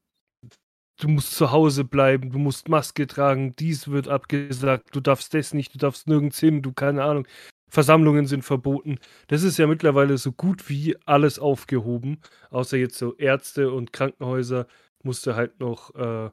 du 0.99 1.07
musst 1.07 1.35
zu 1.35 1.51
Hause 1.51 1.83
bleiben, 1.83 2.31
du 2.31 2.39
musst 2.39 2.69
Maske 2.69 3.07
tragen, 3.07 3.53
dies 3.57 3.89
wird 3.89 4.07
abgesagt, 4.07 4.95
du 4.95 4.99
darfst 4.99 5.33
das 5.33 5.53
nicht, 5.53 5.73
du 5.73 5.77
darfst 5.77 6.07
nirgends 6.07 6.39
hin, 6.39 6.61
du 6.61 6.73
keine 6.73 7.03
Ahnung. 7.03 7.27
Versammlungen 7.69 8.25
sind 8.25 8.43
verboten. 8.43 8.99
Das 9.27 9.43
ist 9.43 9.57
ja 9.57 9.65
mittlerweile 9.65 10.17
so 10.17 10.33
gut 10.33 10.69
wie 10.69 10.97
alles 11.05 11.39
aufgehoben. 11.39 12.19
Außer 12.49 12.75
jetzt 12.75 12.97
so 12.97 13.15
Ärzte 13.15 13.71
und 13.71 13.93
Krankenhäuser 13.93 14.67
musste 15.03 15.35
halt 15.35 15.61
noch 15.61 15.95
äh, 15.95 16.31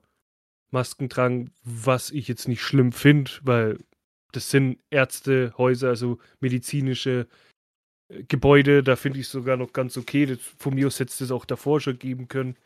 Masken 0.70 1.08
tragen, 1.08 1.52
was 1.62 2.10
ich 2.10 2.26
jetzt 2.26 2.48
nicht 2.48 2.62
schlimm 2.62 2.90
finde, 2.90 3.30
weil 3.42 3.78
das 4.32 4.50
sind 4.50 4.78
Ärztehäuser, 4.90 5.88
also 5.88 6.18
medizinische 6.40 7.28
äh, 8.08 8.24
Gebäude, 8.24 8.82
da 8.82 8.96
finde 8.96 9.20
ich 9.20 9.28
sogar 9.28 9.56
noch 9.56 9.72
ganz 9.72 9.96
okay. 9.96 10.26
Das, 10.26 10.40
von 10.40 10.74
mir 10.74 10.86
aus 10.86 11.00
hätte 11.00 11.10
es 11.10 11.18
das 11.18 11.30
auch 11.30 11.44
davor 11.44 11.80
schon 11.80 11.98
geben 11.98 12.28
können. 12.28 12.56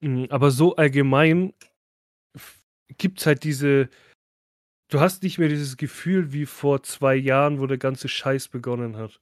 Mm, 0.00 0.24
Aber 0.30 0.50
so 0.50 0.76
allgemein 0.76 1.52
gibt 2.98 3.20
es 3.20 3.26
halt 3.26 3.44
diese. 3.44 3.88
Du 4.90 5.00
hast 5.00 5.22
nicht 5.22 5.38
mehr 5.38 5.48
dieses 5.48 5.76
Gefühl 5.76 6.32
wie 6.32 6.46
vor 6.46 6.82
zwei 6.82 7.14
Jahren, 7.14 7.60
wo 7.60 7.66
der 7.66 7.78
ganze 7.78 8.08
Scheiß 8.08 8.48
begonnen 8.48 8.96
hat. 8.96 9.20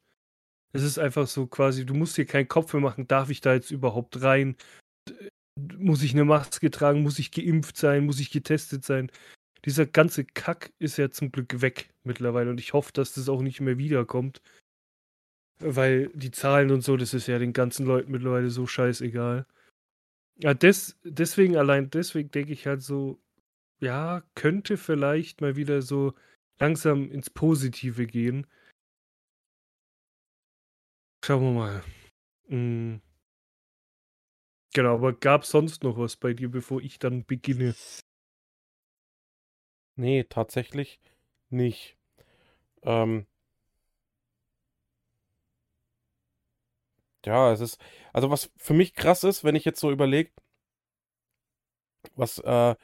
Es 0.73 0.83
ist 0.83 0.99
einfach 0.99 1.27
so 1.27 1.47
quasi, 1.47 1.85
du 1.85 1.94
musst 1.94 2.16
dir 2.16 2.27
keinen 2.27 2.49
Kopf 2.49 2.73
mehr 2.73 2.83
machen, 2.83 3.07
darf 3.07 3.31
ich 3.31 3.40
da 3.40 3.55
jetzt 3.55 3.71
überhaupt 3.71 4.23
rein? 4.23 4.57
Muss 5.77 6.03
ich 6.03 6.12
eine 6.12 6.25
Maske 6.25 6.71
tragen? 6.71 7.03
Muss 7.03 7.18
ich 7.18 7.33
geimpft 7.33 7.77
sein? 7.77 8.07
Muss 8.07 8.21
ich 8.21 8.31
getestet 8.31 8.85
sein? 8.85 9.11
Dieser 9.64 9.87
ganze 9.87 10.25
Kack 10.25 10.73
ist 10.79 10.97
ja 10.99 11.11
zum 11.11 11.33
Glück 11.33 11.61
weg 11.61 11.90
mittlerweile 12.05 12.51
und 12.51 12.61
ich 12.61 12.73
hoffe, 12.73 12.92
dass 12.92 13.12
das 13.14 13.29
auch 13.29 13.42
nicht 13.42 13.61
mehr 13.61 13.79
wiederkommt. 13.79 14.40
Weil 15.61 16.09
die 16.14 16.31
Zahlen 16.31 16.71
und 16.71 16.83
so, 16.83 16.97
das 16.97 17.14
ist 17.14 17.27
ja 17.27 17.38
den 17.38 17.53
ganzen 17.53 17.85
Leuten 17.85 18.12
mittlerweile 18.12 18.51
so 18.51 18.66
scheißegal. 18.66 19.47
Ja, 20.40 20.55
des, 20.55 20.97
deswegen, 21.03 21.57
allein 21.57 21.90
deswegen 21.90 22.31
denke 22.31 22.53
ich 22.53 22.66
halt 22.66 22.83
so, 22.83 23.21
ja, 23.81 24.23
könnte 24.35 24.77
vielleicht 24.77 25.40
mal 25.40 25.57
wieder 25.57 25.83
so 25.83 26.14
langsam 26.61 27.11
ins 27.11 27.31
Positive 27.31 28.07
gehen. 28.07 28.47
Schauen 31.25 31.42
wir 31.42 31.53
mal. 31.53 31.83
Mm. 32.49 33.01
Genau, 34.75 34.94
aber 34.94 35.12
gab 35.12 35.44
sonst 35.44 35.83
noch 35.83 35.99
was 35.99 36.16
bei 36.16 36.35
dir, 36.35 36.49
bevor 36.51 36.81
ich 36.81 36.99
dann 36.99 37.25
beginne? 37.25 37.75
Nee, 39.99 40.25
tatsächlich 40.25 40.99
nicht. 41.51 41.99
Ähm, 42.83 43.27
ja, 47.25 47.53
es 47.53 47.61
ist, 47.61 47.79
also 48.13 48.31
was 48.31 48.51
für 48.57 48.75
mich 48.75 48.95
krass 48.95 49.25
ist, 49.25 49.45
wenn 49.45 49.55
ich 49.57 49.65
jetzt 49.65 49.81
so 49.81 49.91
überlege, 49.91 50.31
was 52.17 52.39
äh, 52.39 52.71
äh, 52.73 52.77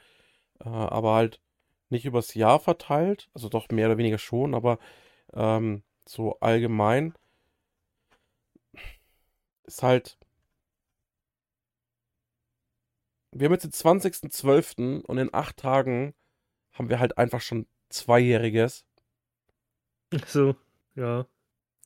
aber 0.63 1.15
halt 1.15 1.41
nicht 1.89 2.05
übers 2.05 2.33
Jahr 2.35 2.59
verteilt, 2.59 3.29
also 3.33 3.49
doch 3.49 3.69
mehr 3.69 3.87
oder 3.87 3.97
weniger 3.97 4.19
schon, 4.19 4.55
aber 4.55 4.79
ähm, 5.33 5.83
so 6.07 6.39
allgemein 6.41 7.15
ist 9.65 9.83
halt, 9.83 10.17
wir 13.31 13.45
haben 13.45 13.53
jetzt 13.53 13.63
den 13.65 13.71
20.12. 13.71 15.03
und 15.05 15.17
in 15.19 15.31
acht 15.33 15.57
Tagen 15.57 16.15
haben 16.75 16.89
wir 16.89 16.99
halt 16.99 17.17
einfach 17.17 17.41
schon 17.41 17.67
Zweijähriges, 17.89 18.85
So, 20.27 20.55
ja. 20.95 21.25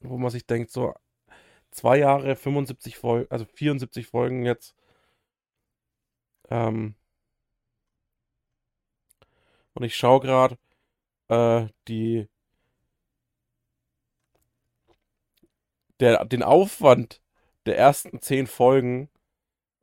wo 0.01 0.17
man 0.17 0.31
sich 0.31 0.45
denkt, 0.45 0.71
so 0.71 0.93
zwei 1.71 1.97
Jahre, 1.99 2.35
75 2.35 2.97
Folgen, 2.97 3.31
also 3.31 3.45
74 3.45 4.07
Folgen 4.07 4.45
jetzt. 4.45 4.75
Ähm, 6.49 6.95
und 9.73 9.83
ich 9.83 9.95
schaue 9.95 10.19
gerade, 10.19 10.57
äh, 11.29 11.67
die 11.87 12.27
der, 15.99 16.25
den 16.25 16.43
Aufwand 16.43 17.21
der 17.65 17.77
ersten 17.77 18.21
zehn 18.21 18.47
Folgen, 18.47 19.09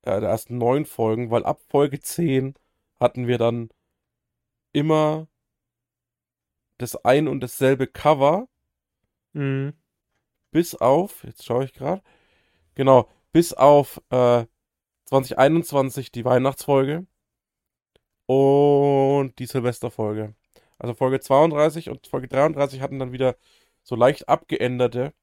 äh, 0.03 0.21
der 0.21 0.31
ersten 0.31 0.59
neun 0.59 0.87
Folgen, 0.87 1.31
weil 1.31 1.45
ab 1.45 1.61
Folge 1.69 2.01
10 2.01 2.55
hatten 3.01 3.27
wir 3.29 3.39
dann 3.39 3.71
immer 4.77 5.27
das 6.77 6.97
ein 7.05 7.29
und 7.29 7.41
dasselbe 7.41 7.87
Cover, 7.87 8.47
Mhm. 9.33 9.73
bis 10.51 10.75
auf, 10.75 11.25
jetzt 11.25 11.45
schaue 11.45 11.65
ich 11.65 11.73
gerade, 11.73 12.03
genau, 12.75 13.09
bis 13.33 13.55
auf 13.55 14.03
äh, 14.11 14.45
2021 15.07 16.13
die 16.13 16.25
Weihnachtsfolge 16.27 17.07
und 18.27 19.35
die 19.39 19.47
Silvesterfolge. 19.47 20.35
Also 20.79 20.95
Folge 20.95 21.21
32 21.21 21.89
und 21.89 22.07
Folge 22.07 22.29
33 22.29 22.83
hatten 22.83 22.99
dann 22.99 23.13
wieder 23.13 23.37
so 23.83 23.97
leicht 23.97 24.29
abgeänderte 24.29 25.15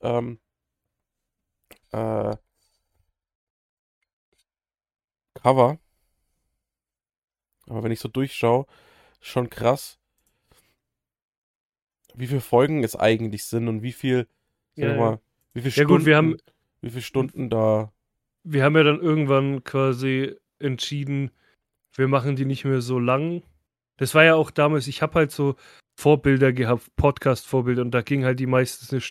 ähm, 0.00 0.40
äh, 1.92 2.36
Cover. 5.34 5.78
Aber 7.68 7.82
wenn 7.82 7.92
ich 7.92 8.00
so 8.00 8.08
durchschaue, 8.08 8.66
schon 9.20 9.50
krass, 9.50 9.98
wie 12.14 12.26
viele 12.26 12.40
Folgen 12.40 12.82
es 12.84 12.96
eigentlich 12.96 13.44
sind 13.44 13.68
und 13.68 13.82
wie 13.82 13.92
viel, 13.92 14.26
Ja, 14.74 14.96
mal, 14.96 15.20
wie 15.54 15.60
viele 15.60 15.70
Ja, 15.74 15.82
Stunden, 15.84 15.88
gut, 15.98 16.06
wir 16.06 16.16
haben- 16.16 16.36
wie 16.80 16.90
viele 16.90 17.02
Stunden 17.02 17.50
da. 17.50 17.92
Wir 18.44 18.64
haben 18.64 18.76
ja 18.76 18.82
dann 18.82 19.00
irgendwann 19.00 19.64
quasi 19.64 20.34
entschieden, 20.58 21.30
wir 21.94 22.08
machen 22.08 22.36
die 22.36 22.44
nicht 22.44 22.64
mehr 22.64 22.80
so 22.80 22.98
lang. 22.98 23.42
Das 23.96 24.14
war 24.14 24.24
ja 24.24 24.34
auch 24.36 24.50
damals, 24.50 24.86
ich 24.86 25.02
habe 25.02 25.14
halt 25.14 25.32
so 25.32 25.56
Vorbilder 25.98 26.52
gehabt, 26.52 26.94
Podcast-Vorbilder, 26.96 27.82
und 27.82 27.90
da 27.90 28.02
ging 28.02 28.24
halt 28.24 28.38
die 28.38 28.46
meistens 28.46 28.92
eine, 28.92 29.02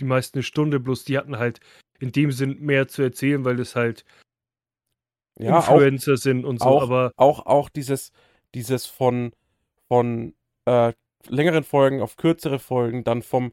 die 0.00 0.04
meisten 0.04 0.38
eine 0.38 0.42
Stunde, 0.42 0.80
bloß 0.80 1.04
die 1.04 1.16
hatten 1.16 1.38
halt 1.38 1.60
in 2.00 2.10
dem 2.12 2.32
Sinn 2.32 2.58
mehr 2.60 2.88
zu 2.88 3.02
erzählen, 3.02 3.44
weil 3.44 3.56
das 3.56 3.76
halt 3.76 4.04
Ja, 5.38 5.58
auch, 5.60 5.68
Influencer 5.68 6.16
sind 6.16 6.44
und 6.44 6.58
so, 6.58 6.66
auch, 6.66 6.82
aber 6.82 7.12
auch, 7.16 7.46
auch 7.46 7.68
dieses, 7.68 8.10
dieses 8.56 8.86
von, 8.86 9.32
von 9.86 10.34
äh, 10.64 10.94
längeren 11.28 11.62
Folgen 11.62 12.00
auf 12.00 12.16
kürzere 12.16 12.58
Folgen, 12.58 13.04
dann 13.04 13.22
vom, 13.22 13.52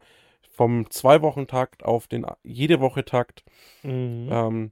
vom 0.49 0.89
Zwei-Wochen-Takt 0.89 1.83
auf 1.83 2.07
den 2.07 2.25
jede 2.41 2.79
Woche-Takt, 2.79 3.43
mhm. 3.83 4.29
ähm, 4.31 4.71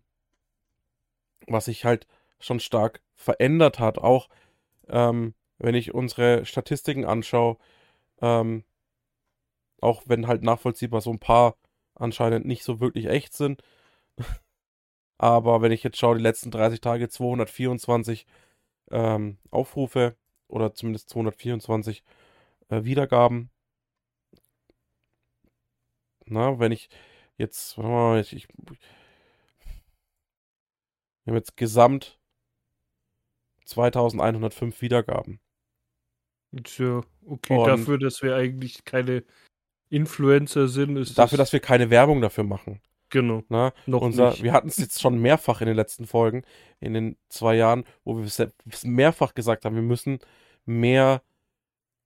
was 1.47 1.65
sich 1.65 1.83
halt 1.83 2.07
schon 2.39 2.61
stark 2.61 3.01
verändert 3.13 3.79
hat. 3.79 3.97
Auch 3.97 4.29
ähm, 4.87 5.33
wenn 5.57 5.75
ich 5.75 5.93
unsere 5.93 6.45
Statistiken 6.45 7.05
anschaue, 7.05 7.57
ähm, 8.21 8.63
auch 9.81 10.03
wenn 10.05 10.27
halt 10.27 10.43
nachvollziehbar 10.43 11.01
so 11.01 11.11
ein 11.11 11.19
paar 11.19 11.57
anscheinend 11.95 12.45
nicht 12.45 12.63
so 12.63 12.79
wirklich 12.79 13.07
echt 13.07 13.33
sind. 13.33 13.61
Aber 15.17 15.61
wenn 15.61 15.73
ich 15.73 15.83
jetzt 15.83 15.97
schaue, 15.97 16.15
die 16.17 16.23
letzten 16.23 16.51
30 16.51 16.79
Tage 16.79 17.09
224 17.09 18.25
ähm, 18.91 19.37
Aufrufe 19.51 20.15
oder 20.51 20.73
zumindest 20.73 21.09
224 21.09 22.03
äh, 22.69 22.83
Wiedergaben. 22.83 23.49
Na, 26.25 26.59
wenn 26.59 26.71
ich 26.71 26.89
jetzt, 27.37 27.77
warte 27.77 27.89
mal, 27.89 28.21
ich, 28.21 28.33
ich, 28.33 28.47
wir 31.23 31.31
haben 31.31 31.35
jetzt 31.35 31.57
gesamt 31.57 32.19
2105 33.65 34.81
Wiedergaben. 34.81 35.39
Tja, 36.63 37.01
okay, 37.25 37.57
Und- 37.57 37.67
dafür, 37.67 37.97
dass 37.97 38.21
wir 38.21 38.35
eigentlich 38.35 38.83
keine 38.83 39.23
Influencer 39.89 40.67
sind, 40.67 40.97
ist 40.97 41.17
Dafür, 41.17 41.37
das 41.37 41.47
dass 41.49 41.53
wir 41.53 41.59
keine 41.59 41.89
Werbung 41.89 42.21
dafür 42.21 42.43
machen. 42.43 42.81
Genau 43.11 43.43
Na, 43.49 43.73
noch 43.85 44.01
unser, 44.01 44.31
nicht. 44.31 44.43
wir 44.43 44.53
hatten 44.53 44.67
es 44.69 44.77
jetzt 44.77 44.99
schon 45.01 45.19
mehrfach 45.21 45.61
in 45.61 45.67
den 45.67 45.75
letzten 45.75 46.07
Folgen, 46.07 46.43
in 46.79 46.93
den 46.93 47.17
zwei 47.29 47.55
Jahren, 47.55 47.83
wo 48.03 48.17
wir 48.17 48.51
mehrfach 48.83 49.33
gesagt 49.35 49.65
haben, 49.65 49.75
wir 49.75 49.81
müssen 49.83 50.19
mehr 50.65 51.21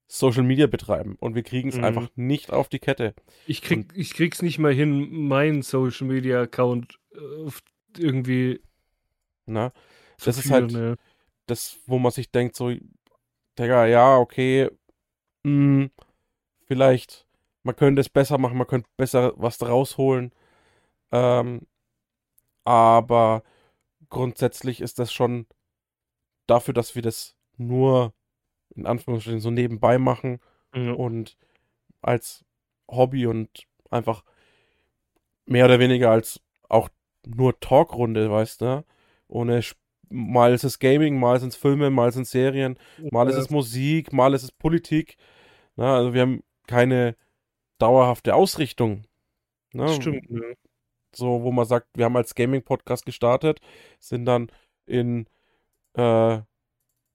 Social 0.08 0.44
Media 0.44 0.68
betreiben 0.68 1.16
und 1.20 1.34
wir 1.36 1.42
kriegen 1.44 1.70
es 1.70 1.78
Mhm. 1.78 1.84
einfach 1.84 2.10
nicht 2.16 2.52
auf 2.52 2.70
die 2.70 2.80
Kette. 2.80 3.16
Ich 3.48 3.62
krieg, 3.62 3.92
ich 3.96 4.14
krieg's 4.14 4.42
nicht 4.42 4.60
mal 4.60 4.74
hin, 4.74 5.10
meinen 5.28 5.62
Social 5.64 6.06
Media 6.08 6.42
Account 6.42 7.00
äh, 7.14 7.50
irgendwie 7.98 8.60
Na? 9.48 9.72
Das 10.24 10.38
ist 10.38 10.50
halt- 10.52 10.72
ja. 10.72 10.96
Das, 11.48 11.78
wo 11.86 12.00
man 12.00 12.12
sich 12.12 12.32
denkt, 12.32 12.56
so, 12.56 12.72
Digga, 13.60 13.86
ja, 13.86 14.18
okay, 14.18 14.70
mh, 15.44 15.90
vielleicht, 16.66 17.28
man 17.64 17.76
könnte 17.76 18.02
es 18.02 18.10
besser 18.10 18.38
machen, 18.38 18.58
man 18.58 18.68
könnte 18.68 18.90
besser 18.98 19.34
was 19.38 19.62
rausholen. 19.62 20.32
Ähm, 21.16 21.62
aber 22.64 23.44
grundsätzlich 24.10 24.82
ist 24.82 25.00
das 25.00 25.14
schon 25.14 25.46
dafür, 26.48 26.74
dass 26.74 26.96
wir 26.96 27.02
das 27.02 27.36
nur 27.58 28.14
in 28.76 28.86
Anführungsstrichen 28.86 29.40
so 29.40 29.52
nebenbei 29.52 29.98
machen 29.98 30.40
Ja. 30.74 30.92
und 30.94 31.38
als 32.02 32.44
Hobby 32.90 33.26
und 33.28 33.66
einfach 33.90 34.24
mehr 35.46 35.66
oder 35.66 35.80
weniger 35.80 36.12
als 36.12 36.42
auch 36.70 36.90
nur 37.26 37.60
Talkrunde, 37.60 38.30
weißt 38.30 38.62
du? 38.62 38.86
Ohne 39.28 39.62
mal 40.10 40.54
ist 40.54 40.64
es 40.64 40.80
Gaming, 40.80 41.20
mal 41.20 41.40
sind 41.40 41.50
es 41.50 41.56
Filme, 41.56 41.90
mal 41.90 42.12
sind 42.12 42.24
es 42.24 42.32
Serien, 42.32 42.78
mal 43.12 43.30
ist 43.30 43.38
es 43.38 43.50
Musik, 43.50 44.14
mal 44.14 44.34
ist 44.34 44.44
es 44.44 44.52
Politik. 44.52 45.18
Na, 45.76 45.96
also 45.98 46.14
wir 46.14 46.22
haben 46.22 46.44
keine 46.68 47.16
dauerhafte 47.80 48.36
Ausrichtung. 48.36 49.06
Ne? 49.74 49.90
Stimmt, 49.90 50.30
ja. 50.30 50.42
So, 51.16 51.44
wo 51.44 51.52
man 51.52 51.66
sagt, 51.66 51.88
wir 51.96 52.06
haben 52.06 52.18
als 52.18 52.36
Gaming-Podcast 52.36 53.06
gestartet, 53.06 53.60
sind 54.00 54.26
dann 54.26 54.52
in 54.86 55.28
äh, 55.94 56.42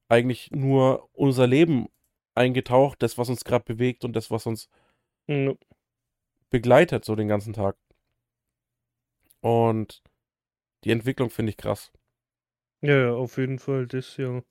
eigentlich 0.09 0.51
nur 0.51 1.09
unser 1.13 1.47
Leben 1.47 1.87
eingetaucht, 2.35 3.01
das, 3.01 3.17
was 3.17 3.29
uns 3.29 3.43
gerade 3.43 3.65
bewegt 3.65 4.03
und 4.05 4.13
das, 4.13 4.31
was 4.31 4.45
uns 4.45 4.69
Ja. 5.27 5.53
begleitet, 6.49 7.05
so 7.05 7.15
den 7.15 7.27
ganzen 7.27 7.53
Tag. 7.53 7.77
Und 9.41 10.03
die 10.83 10.91
Entwicklung 10.91 11.29
finde 11.29 11.51
ich 11.51 11.57
krass. 11.57 11.91
Ja, 12.81 12.97
ja, 12.97 13.13
auf 13.13 13.37
jeden 13.37 13.59
Fall, 13.59 13.87
das 13.87 14.17
ja. 14.17 14.43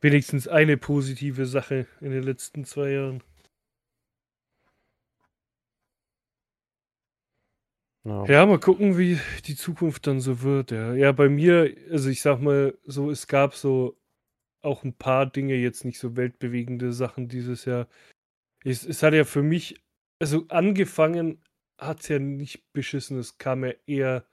Wenigstens 0.00 0.46
eine 0.46 0.76
positive 0.76 1.46
Sache 1.46 1.86
in 2.00 2.10
den 2.10 2.22
letzten 2.22 2.64
zwei 2.64 2.90
Jahren. 2.90 3.22
Ja. 8.06 8.24
Ja, 8.26 8.46
mal 8.46 8.60
gucken, 8.60 8.96
wie 8.98 9.18
die 9.46 9.56
Zukunft 9.56 10.06
dann 10.06 10.20
so 10.20 10.42
wird. 10.42 10.70
Ja, 10.70 10.94
ja 10.94 11.10
bei 11.10 11.28
mir, 11.28 11.76
also 11.90 12.08
ich 12.08 12.22
sag 12.22 12.40
mal 12.40 12.78
so, 12.84 13.10
es 13.10 13.26
gab 13.26 13.54
so 13.54 13.96
auch 14.62 14.84
ein 14.84 14.94
paar 14.94 15.26
Dinge, 15.26 15.56
jetzt 15.56 15.84
nicht 15.84 15.98
so 15.98 16.16
weltbewegende 16.16 16.92
Sachen 16.92 17.28
dieses 17.28 17.64
Jahr. 17.64 17.88
Es, 18.64 18.86
es 18.86 19.02
hat 19.02 19.12
ja 19.14 19.24
für 19.24 19.42
mich, 19.42 19.82
also 20.20 20.46
angefangen 20.48 21.42
hat 21.78 22.00
es 22.00 22.08
ja 22.08 22.20
nicht 22.20 22.72
beschissen, 22.72 23.18
es 23.18 23.38
kam 23.38 23.64
ja 23.64 23.72
eher 23.86 24.24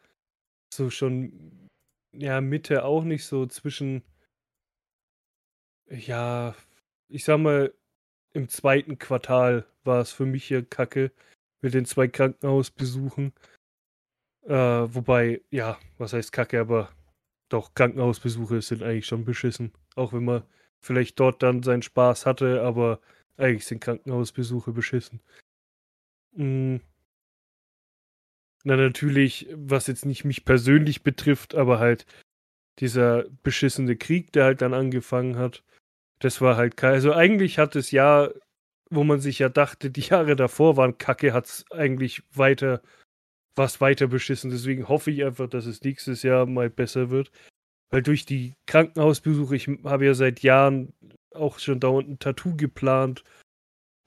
so 0.74 0.92
schon, 0.92 1.70
ja, 2.14 2.42
Mitte 2.42 2.86
auch 2.86 3.04
nicht 3.04 3.26
so 3.26 3.48
zwischen, 3.48 4.04
ja, 5.90 6.56
ich 7.10 7.24
sag 7.24 7.40
mal, 7.40 7.74
im 8.34 8.50
zweiten 8.50 9.00
Quartal 9.00 9.66
war 9.84 10.02
es 10.02 10.12
für 10.12 10.26
mich 10.28 10.46
hier 10.46 10.64
kacke 10.64 11.12
mit 11.62 11.74
den 11.74 11.86
zwei 11.86 12.08
Krankenhausbesuchen. 12.08 13.34
Äh, 14.46 14.54
wobei, 14.54 15.42
ja, 15.50 15.78
was 15.98 16.14
heißt 16.14 16.32
kacke, 16.32 16.60
aber 16.60 16.90
doch, 17.50 17.74
Krankenhausbesuche 17.76 18.62
sind 18.62 18.84
eigentlich 18.84 19.06
schon 19.06 19.26
beschissen. 19.26 19.72
Auch 19.96 20.14
wenn 20.14 20.26
man 20.26 20.44
vielleicht 20.82 21.20
dort 21.20 21.44
dann 21.44 21.64
seinen 21.64 21.82
Spaß 21.82 22.26
hatte, 22.26 22.62
aber 22.62 23.00
eigentlich 23.38 23.66
sind 23.66 23.82
Krankenhausbesuche 23.82 24.72
beschissen. 24.72 25.22
Mm. 26.36 26.78
Na, 28.66 28.78
natürlich, 28.78 29.48
was 29.54 29.88
jetzt 29.88 30.06
nicht 30.06 30.24
mich 30.24 30.46
persönlich 30.46 31.04
betrifft, 31.04 31.54
aber 31.56 31.80
halt 31.80 32.06
dieser 32.80 33.26
beschissene 33.44 33.96
Krieg, 33.98 34.32
der 34.34 34.46
halt 34.46 34.62
dann 34.62 34.74
angefangen 34.74 35.38
hat, 35.38 35.64
das 36.20 36.42
war 36.42 36.58
halt 36.58 36.78
kein. 36.78 36.94
Also 36.94 37.14
eigentlich 37.14 37.60
hat 37.60 37.76
das 37.76 37.92
Jahr, 37.92 38.32
wo 38.90 39.04
man 39.04 39.20
sich 39.20 39.40
ja 39.40 39.50
dachte, 39.50 39.92
die 39.92 40.02
Jahre 40.02 40.36
davor 40.36 40.78
waren 40.78 40.98
kacke, 40.98 41.34
hat 41.34 41.46
es 41.46 41.66
eigentlich 41.72 42.24
weiter, 42.34 42.82
was 43.56 43.82
weiter 43.82 44.08
beschissen. 44.08 44.50
Deswegen 44.50 44.88
hoffe 44.88 45.12
ich 45.12 45.24
einfach, 45.24 45.48
dass 45.48 45.66
es 45.66 45.82
nächstes 45.82 46.24
Jahr 46.24 46.46
mal 46.46 46.70
besser 46.70 47.10
wird. 47.10 47.32
Weil 47.92 48.02
durch 48.02 48.26
die 48.26 48.56
Krankenhausbesuche, 48.66 49.56
ich 49.56 49.68
habe 49.84 50.06
ja 50.06 50.14
seit 50.14 50.42
Jahren 50.42 50.94
auch 51.34 51.60
schon 51.60 51.80
dauernd 51.80 52.10
ein 52.10 52.20
Tattoo 52.20 52.56
geplant. 52.56 53.24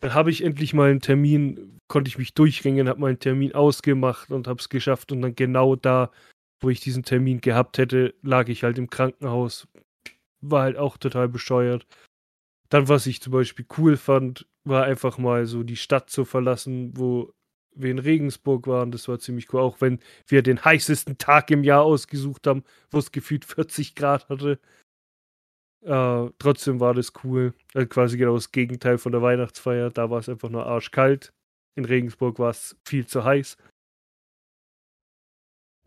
Dann 0.01 0.15
habe 0.15 0.31
ich 0.31 0.43
endlich 0.43 0.75
mal 0.75 0.91
einen 0.91 1.01
Termin, 1.01 1.79
konnte 1.89 2.09
ich 2.09 2.19
mich 2.19 2.35
durchringen, 2.35 2.89
habe 2.89 3.01
mal 3.01 3.09
einen 3.09 3.21
Termin 3.21 3.55
ausgemacht 3.55 4.31
und 4.31 4.49
habe 4.49 4.61
es 4.61 4.69
geschafft. 4.69 5.13
Und 5.13 5.23
dann 5.23 5.37
genau 5.37 5.77
da, 5.77 6.11
wo 6.61 6.69
ich 6.69 6.81
diesen 6.81 7.05
Termin 7.05 7.41
gehabt 7.41 7.79
hätte, 7.79 8.15
lag 8.23 8.49
ich 8.49 8.65
halt 8.65 8.79
im 8.79 8.91
Krankenhaus. 8.91 9.69
War 10.41 10.63
halt 10.63 10.77
auch 10.77 10.97
total 10.97 11.29
bescheuert. 11.29 11.87
Dann, 12.69 12.89
was 12.89 13.07
ich 13.07 13.23
zum 13.23 13.33
Beispiel 13.33 13.67
cool 13.79 13.97
fand, 13.97 14.49
war 14.65 14.85
einfach 14.85 15.19
mal 15.19 15.47
so 15.47 15.63
die 15.63 15.77
Stadt 15.77 16.11
zu 16.11 16.25
verlassen, 16.25 16.97
wo 16.97 17.33
wir 17.77 17.91
in 17.91 17.99
Regensburg 17.99 18.67
waren. 18.67 18.91
Das 18.91 19.09
war 19.09 19.19
ziemlich 19.19 19.53
cool. 19.53 19.61
Auch 19.61 19.81
wenn 19.81 20.01
wir 20.27 20.43
den 20.43 20.65
heißesten 20.65 21.19
Tag 21.19 21.51
im 21.51 21.65
Jahr 21.65 21.83
ausgesucht 21.83 22.47
haben, 22.47 22.65
wo 22.91 22.99
es 22.99 23.13
gefühlt 23.13 23.45
40 23.45 23.95
Grad 23.95 24.29
hatte. 24.29 24.59
Äh, 25.83 26.31
trotzdem 26.39 26.81
war 26.81 26.95
das 26.95 27.13
cool. 27.25 27.55
Also 27.75 27.87
quasi 27.89 28.17
genau 28.19 28.35
das 28.35 28.51
Gegenteil 28.53 28.99
von 28.99 29.13
der 29.13 29.23
Weihnachtsfeier. 29.23 29.91
Da 29.91 30.11
war 30.11 30.19
es 30.19 30.29
einfach 30.29 30.49
nur 30.49 30.67
arschkalt. 30.67 31.33
In 31.77 31.85
Regensburg 31.85 32.39
war 32.39 32.51
es 32.51 32.77
viel 32.85 33.07
zu 33.07 33.25
heiß. 33.25 33.57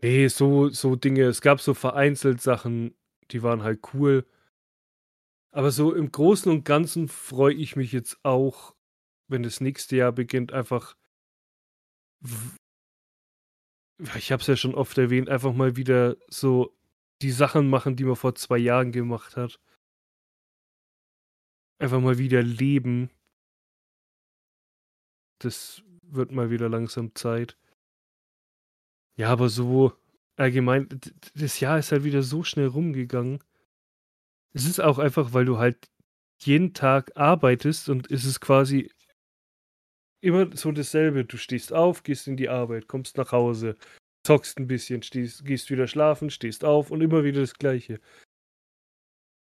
Nee, 0.02 0.28
so, 0.28 0.68
so 0.70 0.96
Dinge. 0.96 1.24
Es 1.24 1.42
gab 1.42 1.60
so 1.60 1.74
vereinzelt 1.74 2.40
Sachen, 2.40 2.94
die 3.30 3.42
waren 3.42 3.62
halt 3.62 3.80
cool. 3.92 4.24
Aber 5.52 5.70
so 5.70 5.92
im 5.92 6.10
Großen 6.10 6.50
und 6.50 6.64
Ganzen 6.64 7.08
freue 7.08 7.54
ich 7.54 7.76
mich 7.76 7.92
jetzt 7.92 8.18
auch, 8.22 8.74
wenn 9.28 9.42
das 9.42 9.60
nächste 9.60 9.96
Jahr 9.96 10.12
beginnt, 10.12 10.52
einfach. 10.52 10.96
Ich 14.16 14.32
habe 14.32 14.40
es 14.40 14.46
ja 14.46 14.56
schon 14.56 14.74
oft 14.74 14.96
erwähnt, 14.98 15.28
einfach 15.28 15.52
mal 15.52 15.76
wieder 15.76 16.16
so 16.28 16.74
die 17.22 17.30
Sachen 17.30 17.68
machen, 17.68 17.96
die 17.96 18.04
man 18.04 18.16
vor 18.16 18.34
zwei 18.34 18.58
Jahren 18.58 18.92
gemacht 18.92 19.36
hat. 19.36 19.60
Einfach 21.78 22.00
mal 22.00 22.18
wieder 22.18 22.42
leben. 22.42 23.10
Das 25.38 25.82
wird 26.02 26.32
mal 26.32 26.50
wieder 26.50 26.68
langsam 26.68 27.14
Zeit. 27.14 27.56
Ja, 29.16 29.30
aber 29.30 29.48
so 29.48 29.92
allgemein, 30.36 30.88
das 31.34 31.60
Jahr 31.60 31.78
ist 31.78 31.92
halt 31.92 32.04
wieder 32.04 32.22
so 32.22 32.42
schnell 32.42 32.66
rumgegangen. 32.66 33.42
Es 34.52 34.64
ist 34.64 34.80
auch 34.80 34.98
einfach, 34.98 35.32
weil 35.32 35.44
du 35.44 35.58
halt 35.58 35.90
jeden 36.42 36.72
Tag 36.74 37.16
arbeitest 37.16 37.88
und 37.88 38.10
es 38.10 38.24
ist 38.24 38.40
quasi 38.40 38.90
immer 40.20 40.54
so 40.56 40.72
dasselbe. 40.72 41.24
Du 41.24 41.36
stehst 41.36 41.72
auf, 41.72 42.02
gehst 42.02 42.28
in 42.28 42.36
die 42.36 42.48
Arbeit, 42.48 42.88
kommst 42.88 43.16
nach 43.16 43.32
Hause, 43.32 43.76
zockst 44.26 44.58
ein 44.58 44.66
bisschen, 44.66 45.02
stehst, 45.02 45.44
gehst 45.44 45.70
wieder 45.70 45.86
schlafen, 45.86 46.30
stehst 46.30 46.64
auf 46.64 46.90
und 46.90 47.00
immer 47.00 47.24
wieder 47.24 47.40
das 47.40 47.54
Gleiche. 47.54 48.00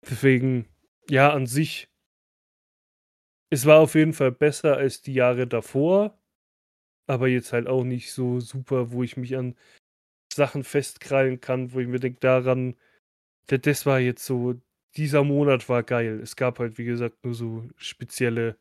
Deswegen, 0.07 0.67
ja, 1.09 1.31
an 1.31 1.47
sich, 1.47 1.87
es 3.49 3.65
war 3.65 3.79
auf 3.79 3.95
jeden 3.95 4.13
Fall 4.13 4.31
besser 4.31 4.77
als 4.77 5.01
die 5.01 5.13
Jahre 5.13 5.47
davor, 5.47 6.19
aber 7.07 7.27
jetzt 7.27 7.53
halt 7.53 7.67
auch 7.67 7.83
nicht 7.83 8.11
so 8.11 8.39
super, 8.39 8.91
wo 8.91 9.03
ich 9.03 9.17
mich 9.17 9.35
an 9.37 9.55
Sachen 10.33 10.63
festkrallen 10.63 11.39
kann, 11.41 11.73
wo 11.73 11.79
ich 11.79 11.87
mir 11.87 11.99
denke, 11.99 12.19
daran, 12.19 12.75
das 13.47 13.85
war 13.85 13.99
jetzt 13.99 14.25
so 14.25 14.55
dieser 14.97 15.23
Monat 15.23 15.69
war 15.69 15.83
geil. 15.83 16.19
Es 16.21 16.35
gab 16.35 16.59
halt, 16.59 16.77
wie 16.77 16.85
gesagt, 16.85 17.23
nur 17.23 17.33
so 17.33 17.67
spezielle 17.77 18.57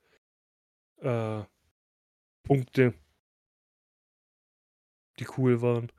äh, 1.00 1.42
Punkte, 2.44 2.94
die 5.18 5.26
cool 5.36 5.62
waren. 5.62 5.90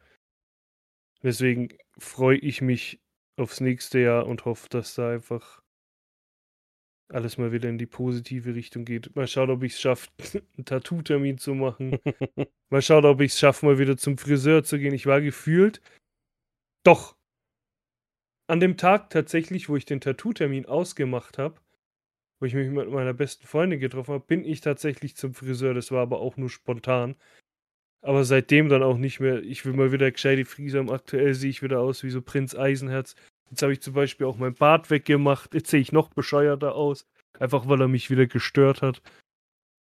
Deswegen 1.23 1.69
freue 1.97 2.37
ich 2.37 2.61
mich 2.61 2.99
aufs 3.37 3.59
nächste 3.59 3.99
Jahr 3.99 4.27
und 4.27 4.45
hoffe, 4.45 4.69
dass 4.69 4.95
da 4.95 5.09
einfach 5.09 5.61
alles 7.09 7.37
mal 7.37 7.51
wieder 7.51 7.69
in 7.69 7.77
die 7.77 7.85
positive 7.85 8.55
Richtung 8.55 8.85
geht. 8.85 9.15
Mal 9.15 9.27
schauen, 9.27 9.49
ob 9.49 9.63
ich 9.63 9.73
es 9.73 9.81
schaffe, 9.81 10.09
einen 10.57 10.65
Tattoo-Termin 10.65 11.37
zu 11.37 11.53
machen. 11.53 11.99
mal 12.69 12.81
schauen, 12.81 13.05
ob 13.05 13.21
ich 13.21 13.31
es 13.33 13.39
schaffe, 13.39 13.65
mal 13.65 13.79
wieder 13.79 13.97
zum 13.97 14.17
Friseur 14.17 14.63
zu 14.63 14.79
gehen. 14.79 14.93
Ich 14.93 15.05
war 15.05 15.21
gefühlt 15.21 15.81
doch 16.83 17.15
an 18.47 18.59
dem 18.59 18.77
Tag 18.77 19.09
tatsächlich, 19.09 19.69
wo 19.69 19.75
ich 19.75 19.85
den 19.85 20.01
Tattoo-Termin 20.01 20.65
ausgemacht 20.65 21.37
habe, 21.37 21.59
wo 22.45 22.47
ich 22.47 22.53
mich 22.53 22.69
mit 22.69 22.91
meiner 22.91 23.15
besten 23.15 23.47
Freundin 23.47 23.79
getroffen 23.79 24.13
habe, 24.13 24.23
bin 24.23 24.45
ich 24.45 24.61
tatsächlich 24.61 25.15
zum 25.15 25.33
Friseur. 25.33 25.73
Das 25.73 25.89
war 25.89 26.03
aber 26.03 26.19
auch 26.19 26.37
nur 26.37 26.51
spontan. 26.51 27.15
Aber 28.03 28.23
seitdem 28.23 28.69
dann 28.69 28.83
auch 28.83 28.97
nicht 28.97 29.19
mehr. 29.19 29.41
Ich 29.41 29.65
will 29.65 29.73
mal 29.73 29.91
wieder 29.91 30.11
gescheite 30.11 30.45
Friese 30.45 30.77
haben. 30.77 30.91
Aktuell 30.91 31.33
sehe 31.33 31.49
ich 31.49 31.63
wieder 31.63 31.79
aus 31.79 32.03
wie 32.03 32.11
so 32.11 32.21
Prinz 32.21 32.53
Eisenherz. 32.53 33.15
Jetzt 33.49 33.63
habe 33.63 33.73
ich 33.73 33.81
zum 33.81 33.95
Beispiel 33.95 34.27
auch 34.27 34.37
mein 34.37 34.53
Bart 34.53 34.91
weggemacht. 34.91 35.55
Jetzt 35.55 35.71
sehe 35.71 35.79
ich 35.79 35.91
noch 35.91 36.09
bescheuerter 36.09 36.75
aus. 36.75 37.07
Einfach 37.39 37.67
weil 37.67 37.81
er 37.81 37.87
mich 37.87 38.11
wieder 38.11 38.27
gestört 38.27 38.83
hat. 38.83 39.01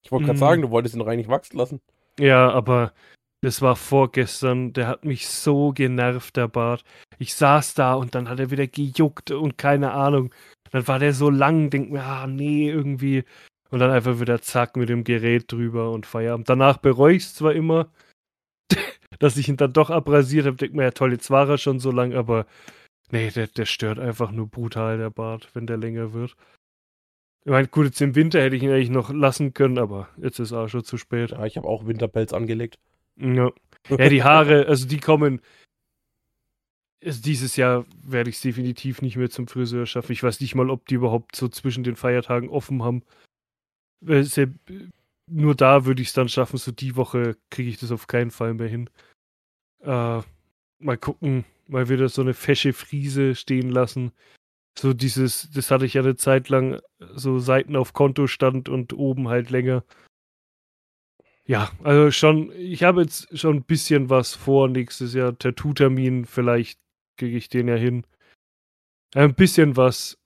Ich 0.04 0.12
wollte 0.12 0.26
gerade 0.26 0.36
mhm. 0.36 0.40
sagen, 0.40 0.62
du 0.62 0.70
wolltest 0.70 0.94
ihn 0.94 1.00
rein 1.00 1.16
nicht 1.16 1.28
wachsen 1.28 1.58
lassen. 1.58 1.80
Ja, 2.20 2.48
aber 2.48 2.92
das 3.40 3.60
war 3.60 3.74
vorgestern. 3.74 4.72
Der 4.72 4.86
hat 4.86 5.04
mich 5.04 5.26
so 5.26 5.72
genervt, 5.72 6.36
der 6.36 6.46
Bart. 6.46 6.84
Ich 7.18 7.34
saß 7.34 7.74
da 7.74 7.94
und 7.94 8.14
dann 8.14 8.28
hat 8.28 8.38
er 8.38 8.52
wieder 8.52 8.68
gejuckt 8.68 9.32
und 9.32 9.58
keine 9.58 9.90
Ahnung. 9.90 10.32
Dann 10.72 10.88
war 10.88 10.98
der 10.98 11.12
so 11.12 11.30
lang, 11.30 11.70
denk 11.70 11.90
mir, 11.90 12.02
ah, 12.02 12.26
nee, 12.26 12.68
irgendwie. 12.68 13.24
Und 13.70 13.78
dann 13.78 13.90
einfach 13.90 14.20
wieder 14.20 14.40
zack 14.42 14.76
mit 14.76 14.88
dem 14.88 15.04
Gerät 15.04 15.50
drüber 15.52 15.92
und 15.92 16.06
Feierabend. 16.06 16.48
Danach 16.48 16.78
bereue 16.78 17.14
ich 17.14 17.24
es 17.24 17.34
zwar 17.34 17.54
immer, 17.54 17.90
dass 19.18 19.36
ich 19.36 19.48
ihn 19.48 19.56
dann 19.56 19.72
doch 19.72 19.90
abrasiert 19.90 20.46
habe. 20.46 20.56
Denk 20.56 20.74
mir, 20.74 20.84
ja 20.84 20.90
toll, 20.90 21.12
jetzt 21.12 21.30
war 21.30 21.48
er 21.48 21.58
schon 21.58 21.78
so 21.78 21.90
lang, 21.90 22.14
aber 22.14 22.46
nee, 23.10 23.30
der, 23.30 23.46
der 23.46 23.66
stört 23.66 23.98
einfach 23.98 24.32
nur 24.32 24.48
brutal, 24.48 24.98
der 24.98 25.10
Bart, 25.10 25.48
wenn 25.54 25.66
der 25.66 25.76
länger 25.76 26.12
wird. 26.12 26.36
Ich 27.44 27.50
meine, 27.50 27.68
gut, 27.68 27.86
jetzt 27.86 28.00
im 28.00 28.14
Winter 28.14 28.40
hätte 28.40 28.56
ich 28.56 28.62
ihn 28.62 28.70
eigentlich 28.70 28.90
noch 28.90 29.10
lassen 29.12 29.52
können, 29.52 29.78
aber 29.78 30.08
jetzt 30.16 30.38
ist 30.38 30.52
auch 30.52 30.68
schon 30.68 30.84
zu 30.84 30.96
spät. 30.96 31.32
Ja, 31.32 31.44
ich 31.44 31.56
habe 31.56 31.68
auch 31.68 31.86
Winterpelz 31.86 32.32
angelegt. 32.32 32.78
Ja. 33.16 33.50
ja, 33.88 34.08
die 34.08 34.22
Haare, 34.22 34.66
also 34.66 34.86
die 34.86 35.00
kommen. 35.00 35.40
Dieses 37.04 37.56
Jahr 37.56 37.84
werde 38.02 38.30
ich 38.30 38.36
es 38.36 38.42
definitiv 38.42 39.02
nicht 39.02 39.16
mehr 39.16 39.28
zum 39.28 39.48
Friseur 39.48 39.86
schaffen. 39.86 40.12
Ich 40.12 40.22
weiß 40.22 40.40
nicht 40.40 40.54
mal, 40.54 40.70
ob 40.70 40.86
die 40.86 40.94
überhaupt 40.94 41.34
so 41.34 41.48
zwischen 41.48 41.82
den 41.82 41.96
Feiertagen 41.96 42.48
offen 42.48 42.82
haben. 42.82 43.02
Nur 44.00 45.54
da 45.54 45.84
würde 45.84 46.02
ich 46.02 46.08
es 46.08 46.14
dann 46.14 46.28
schaffen. 46.28 46.58
So 46.58 46.70
die 46.70 46.94
Woche 46.94 47.36
kriege 47.50 47.70
ich 47.70 47.78
das 47.78 47.90
auf 47.90 48.06
keinen 48.06 48.30
Fall 48.30 48.54
mehr 48.54 48.68
hin. 48.68 48.88
Äh, 49.80 50.20
mal 50.78 50.98
gucken, 50.98 51.44
mal 51.66 51.88
wieder 51.88 52.08
so 52.08 52.22
eine 52.22 52.34
fesche 52.34 52.72
Friese 52.72 53.34
stehen 53.34 53.70
lassen. 53.70 54.12
So 54.78 54.92
dieses, 54.92 55.50
das 55.50 55.70
hatte 55.70 55.86
ich 55.86 55.94
ja 55.94 56.02
eine 56.02 56.16
Zeit 56.16 56.48
lang, 56.48 56.80
so 56.98 57.38
Seiten 57.38 57.76
auf 57.76 57.92
Kontostand 57.92 58.68
und 58.68 58.92
oben 58.92 59.28
halt 59.28 59.50
länger. 59.50 59.84
Ja, 61.44 61.72
also 61.82 62.10
schon, 62.12 62.52
ich 62.52 62.84
habe 62.84 63.02
jetzt 63.02 63.36
schon 63.36 63.56
ein 63.56 63.64
bisschen 63.64 64.08
was 64.08 64.34
vor 64.34 64.68
nächstes 64.68 65.12
Jahr. 65.14 65.36
Tattoo-Termin, 65.36 66.24
vielleicht 66.24 66.78
kriege 67.16 67.36
ich 67.36 67.48
den 67.48 67.68
ja 67.68 67.76
hin. 67.76 68.06
Ein 69.14 69.34
bisschen 69.34 69.76
was 69.76 70.18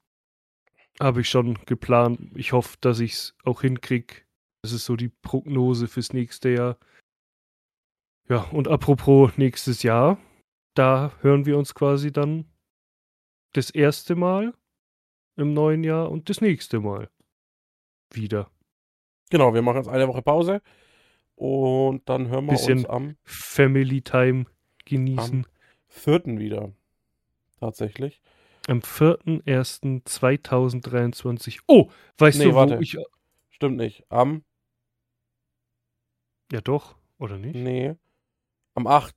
habe 1.01 1.21
ich 1.21 1.29
schon 1.29 1.59
geplant. 1.67 2.31
Ich 2.35 2.53
hoffe, 2.53 2.77
dass 2.81 3.01
ich 3.01 3.13
es 3.13 3.35
auch 3.45 3.63
hinkriege. 3.63 4.23
Das 4.63 4.73
ist 4.73 4.85
so 4.85 4.97
die 4.97 5.09
Prognose 5.09 5.89
fürs 5.89 6.13
nächste 6.13 6.51
Jahr. 6.51 6.79
Ja, 8.29 8.43
und 8.51 8.69
apropos 8.69 9.37
nächstes 9.37 9.83
Jahr, 9.83 10.19
da 10.75 11.13
hören 11.21 11.47
wir 11.47 11.59
uns 11.59 11.75
quasi 11.75 12.13
dann 12.13 12.47
das 13.53 13.71
erste 13.71 14.17
Mal 14.17 14.55
im 15.37 15.53
neuen 15.53 15.85
Jahr 15.85 16.11
und 16.11 16.29
das 16.29 16.41
nächste 16.41 16.81
Mal 16.81 17.11
wieder. 18.13 18.51
Genau, 19.31 19.55
wir 19.55 19.63
machen 19.63 19.79
jetzt 19.79 19.89
eine 19.89 20.09
Woche 20.09 20.23
Pause. 20.23 20.63
Und 21.35 22.09
dann 22.09 22.29
hören 22.29 22.47
wir 22.47 22.53
Bisschen 22.53 22.79
uns 22.79 22.87
am 22.87 23.17
Family 23.25 24.01
Time 24.01 24.47
genießen. 24.85 25.45
Am 25.45 25.47
4. 25.89 26.39
wieder. 26.39 26.73
Tatsächlich. 27.61 28.21
Am 28.69 28.81
4.1.2023. 28.81 31.61
Oh, 31.67 31.91
weißt 32.19 32.39
nee, 32.39 32.45
du, 32.45 32.53
wo 32.53 32.57
warte. 32.57 32.79
ich. 32.81 32.97
Stimmt 33.51 33.77
nicht. 33.77 34.05
Am. 34.11 34.45
Ja, 36.53 36.61
doch, 36.61 36.97
oder 37.19 37.39
nicht? 37.39 37.57
Nee. 37.57 37.97
Am 38.75 38.87
8. 38.87 39.17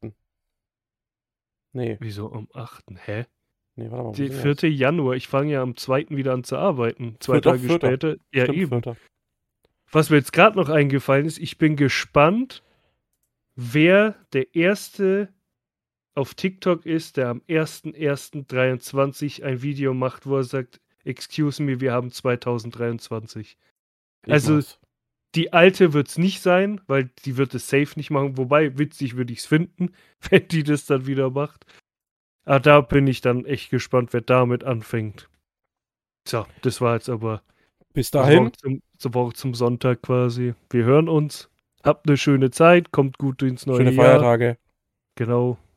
Nee. 1.74 1.98
Wieso 2.00 2.32
am 2.32 2.48
8.? 2.54 2.86
Hä? 3.06 3.26
Nee, 3.76 3.92
warte 3.92 4.22
mal. 4.22 4.30
Der 4.30 4.56
4. 4.56 4.72
Januar. 4.72 5.16
Ich 5.16 5.28
fange 5.28 5.52
ja 5.54 5.62
am 5.62 5.76
2. 5.76 6.08
wieder 6.10 6.34
an 6.34 6.44
zu 6.44 6.58
arbeiten. 6.58 7.18
Zwei 7.20 7.40
Tage 7.42 7.70
später. 7.70 8.16
Ja, 8.32 8.46
Stimmt, 8.46 8.58
eben. 8.58 8.82
4 8.84 8.96
was 9.92 10.10
mir 10.10 10.18
jetzt 10.18 10.34
gerade 10.34 10.58
noch 10.58 10.70
eingefallen 10.70 11.26
ist, 11.26 11.40
ich 11.40 11.58
bin 11.58 11.76
gespannt, 11.76 12.64
wer 13.56 14.16
der 14.34 14.56
erste 14.56 15.34
auf 16.20 16.36
TikTok 16.36 16.86
ist, 16.86 17.18
der 17.18 17.30
am 17.30 17.42
1.1.23 17.48 19.44
ein 19.44 19.62
Video 19.62 19.94
macht, 19.94 20.28
wo 20.28 20.36
er 20.38 20.44
sagt, 20.44 20.82
excuse 21.06 21.64
me, 21.64 21.80
wir 21.80 21.94
haben 21.94 22.12
2023. 22.12 23.58
Ich 24.26 24.32
also 24.32 24.56
mach's. 24.56 24.80
die 25.36 25.54
alte 25.54 25.94
wird 25.94 26.10
es 26.10 26.18
nicht 26.18 26.42
sein, 26.42 26.82
weil 26.88 27.10
die 27.26 27.38
wird 27.38 27.56
es 27.56 27.70
safe 27.70 27.94
nicht 27.96 28.12
machen. 28.12 28.38
Wobei, 28.38 28.78
witzig 28.78 29.16
würde 29.16 29.32
ich 29.32 29.40
es 29.40 29.46
finden, 29.46 29.94
wenn 30.30 30.48
die 30.50 30.64
das 30.64 30.86
dann 30.86 31.08
wieder 31.08 31.30
macht. 31.30 31.66
Aber 32.46 32.60
da 32.60 32.82
bin 32.82 33.08
ich 33.08 33.22
dann 33.22 33.46
echt 33.46 33.70
gespannt, 33.70 34.12
wer 34.12 34.22
damit 34.22 34.66
anfängt. 34.66 35.30
So, 36.28 36.46
das 36.62 36.82
war 36.82 36.96
jetzt 36.96 37.10
aber 37.10 37.42
bis 37.94 38.12
dahin. 38.12 38.52
Zum, 38.54 38.82
zum, 38.98 39.34
zum 39.34 39.54
Sonntag 39.54 40.02
quasi. 40.02 40.54
Wir 40.70 40.84
hören 40.84 41.08
uns. 41.08 41.50
Habt 41.84 42.08
eine 42.08 42.18
schöne 42.18 42.52
Zeit. 42.52 42.92
Kommt 42.92 43.18
gut 43.18 43.42
ins 43.42 43.66
neue 43.66 43.78
Schöne 43.78 43.92
Jahr. 43.92 44.06
Feiertage. 44.06 44.58
Genau. 45.16 45.58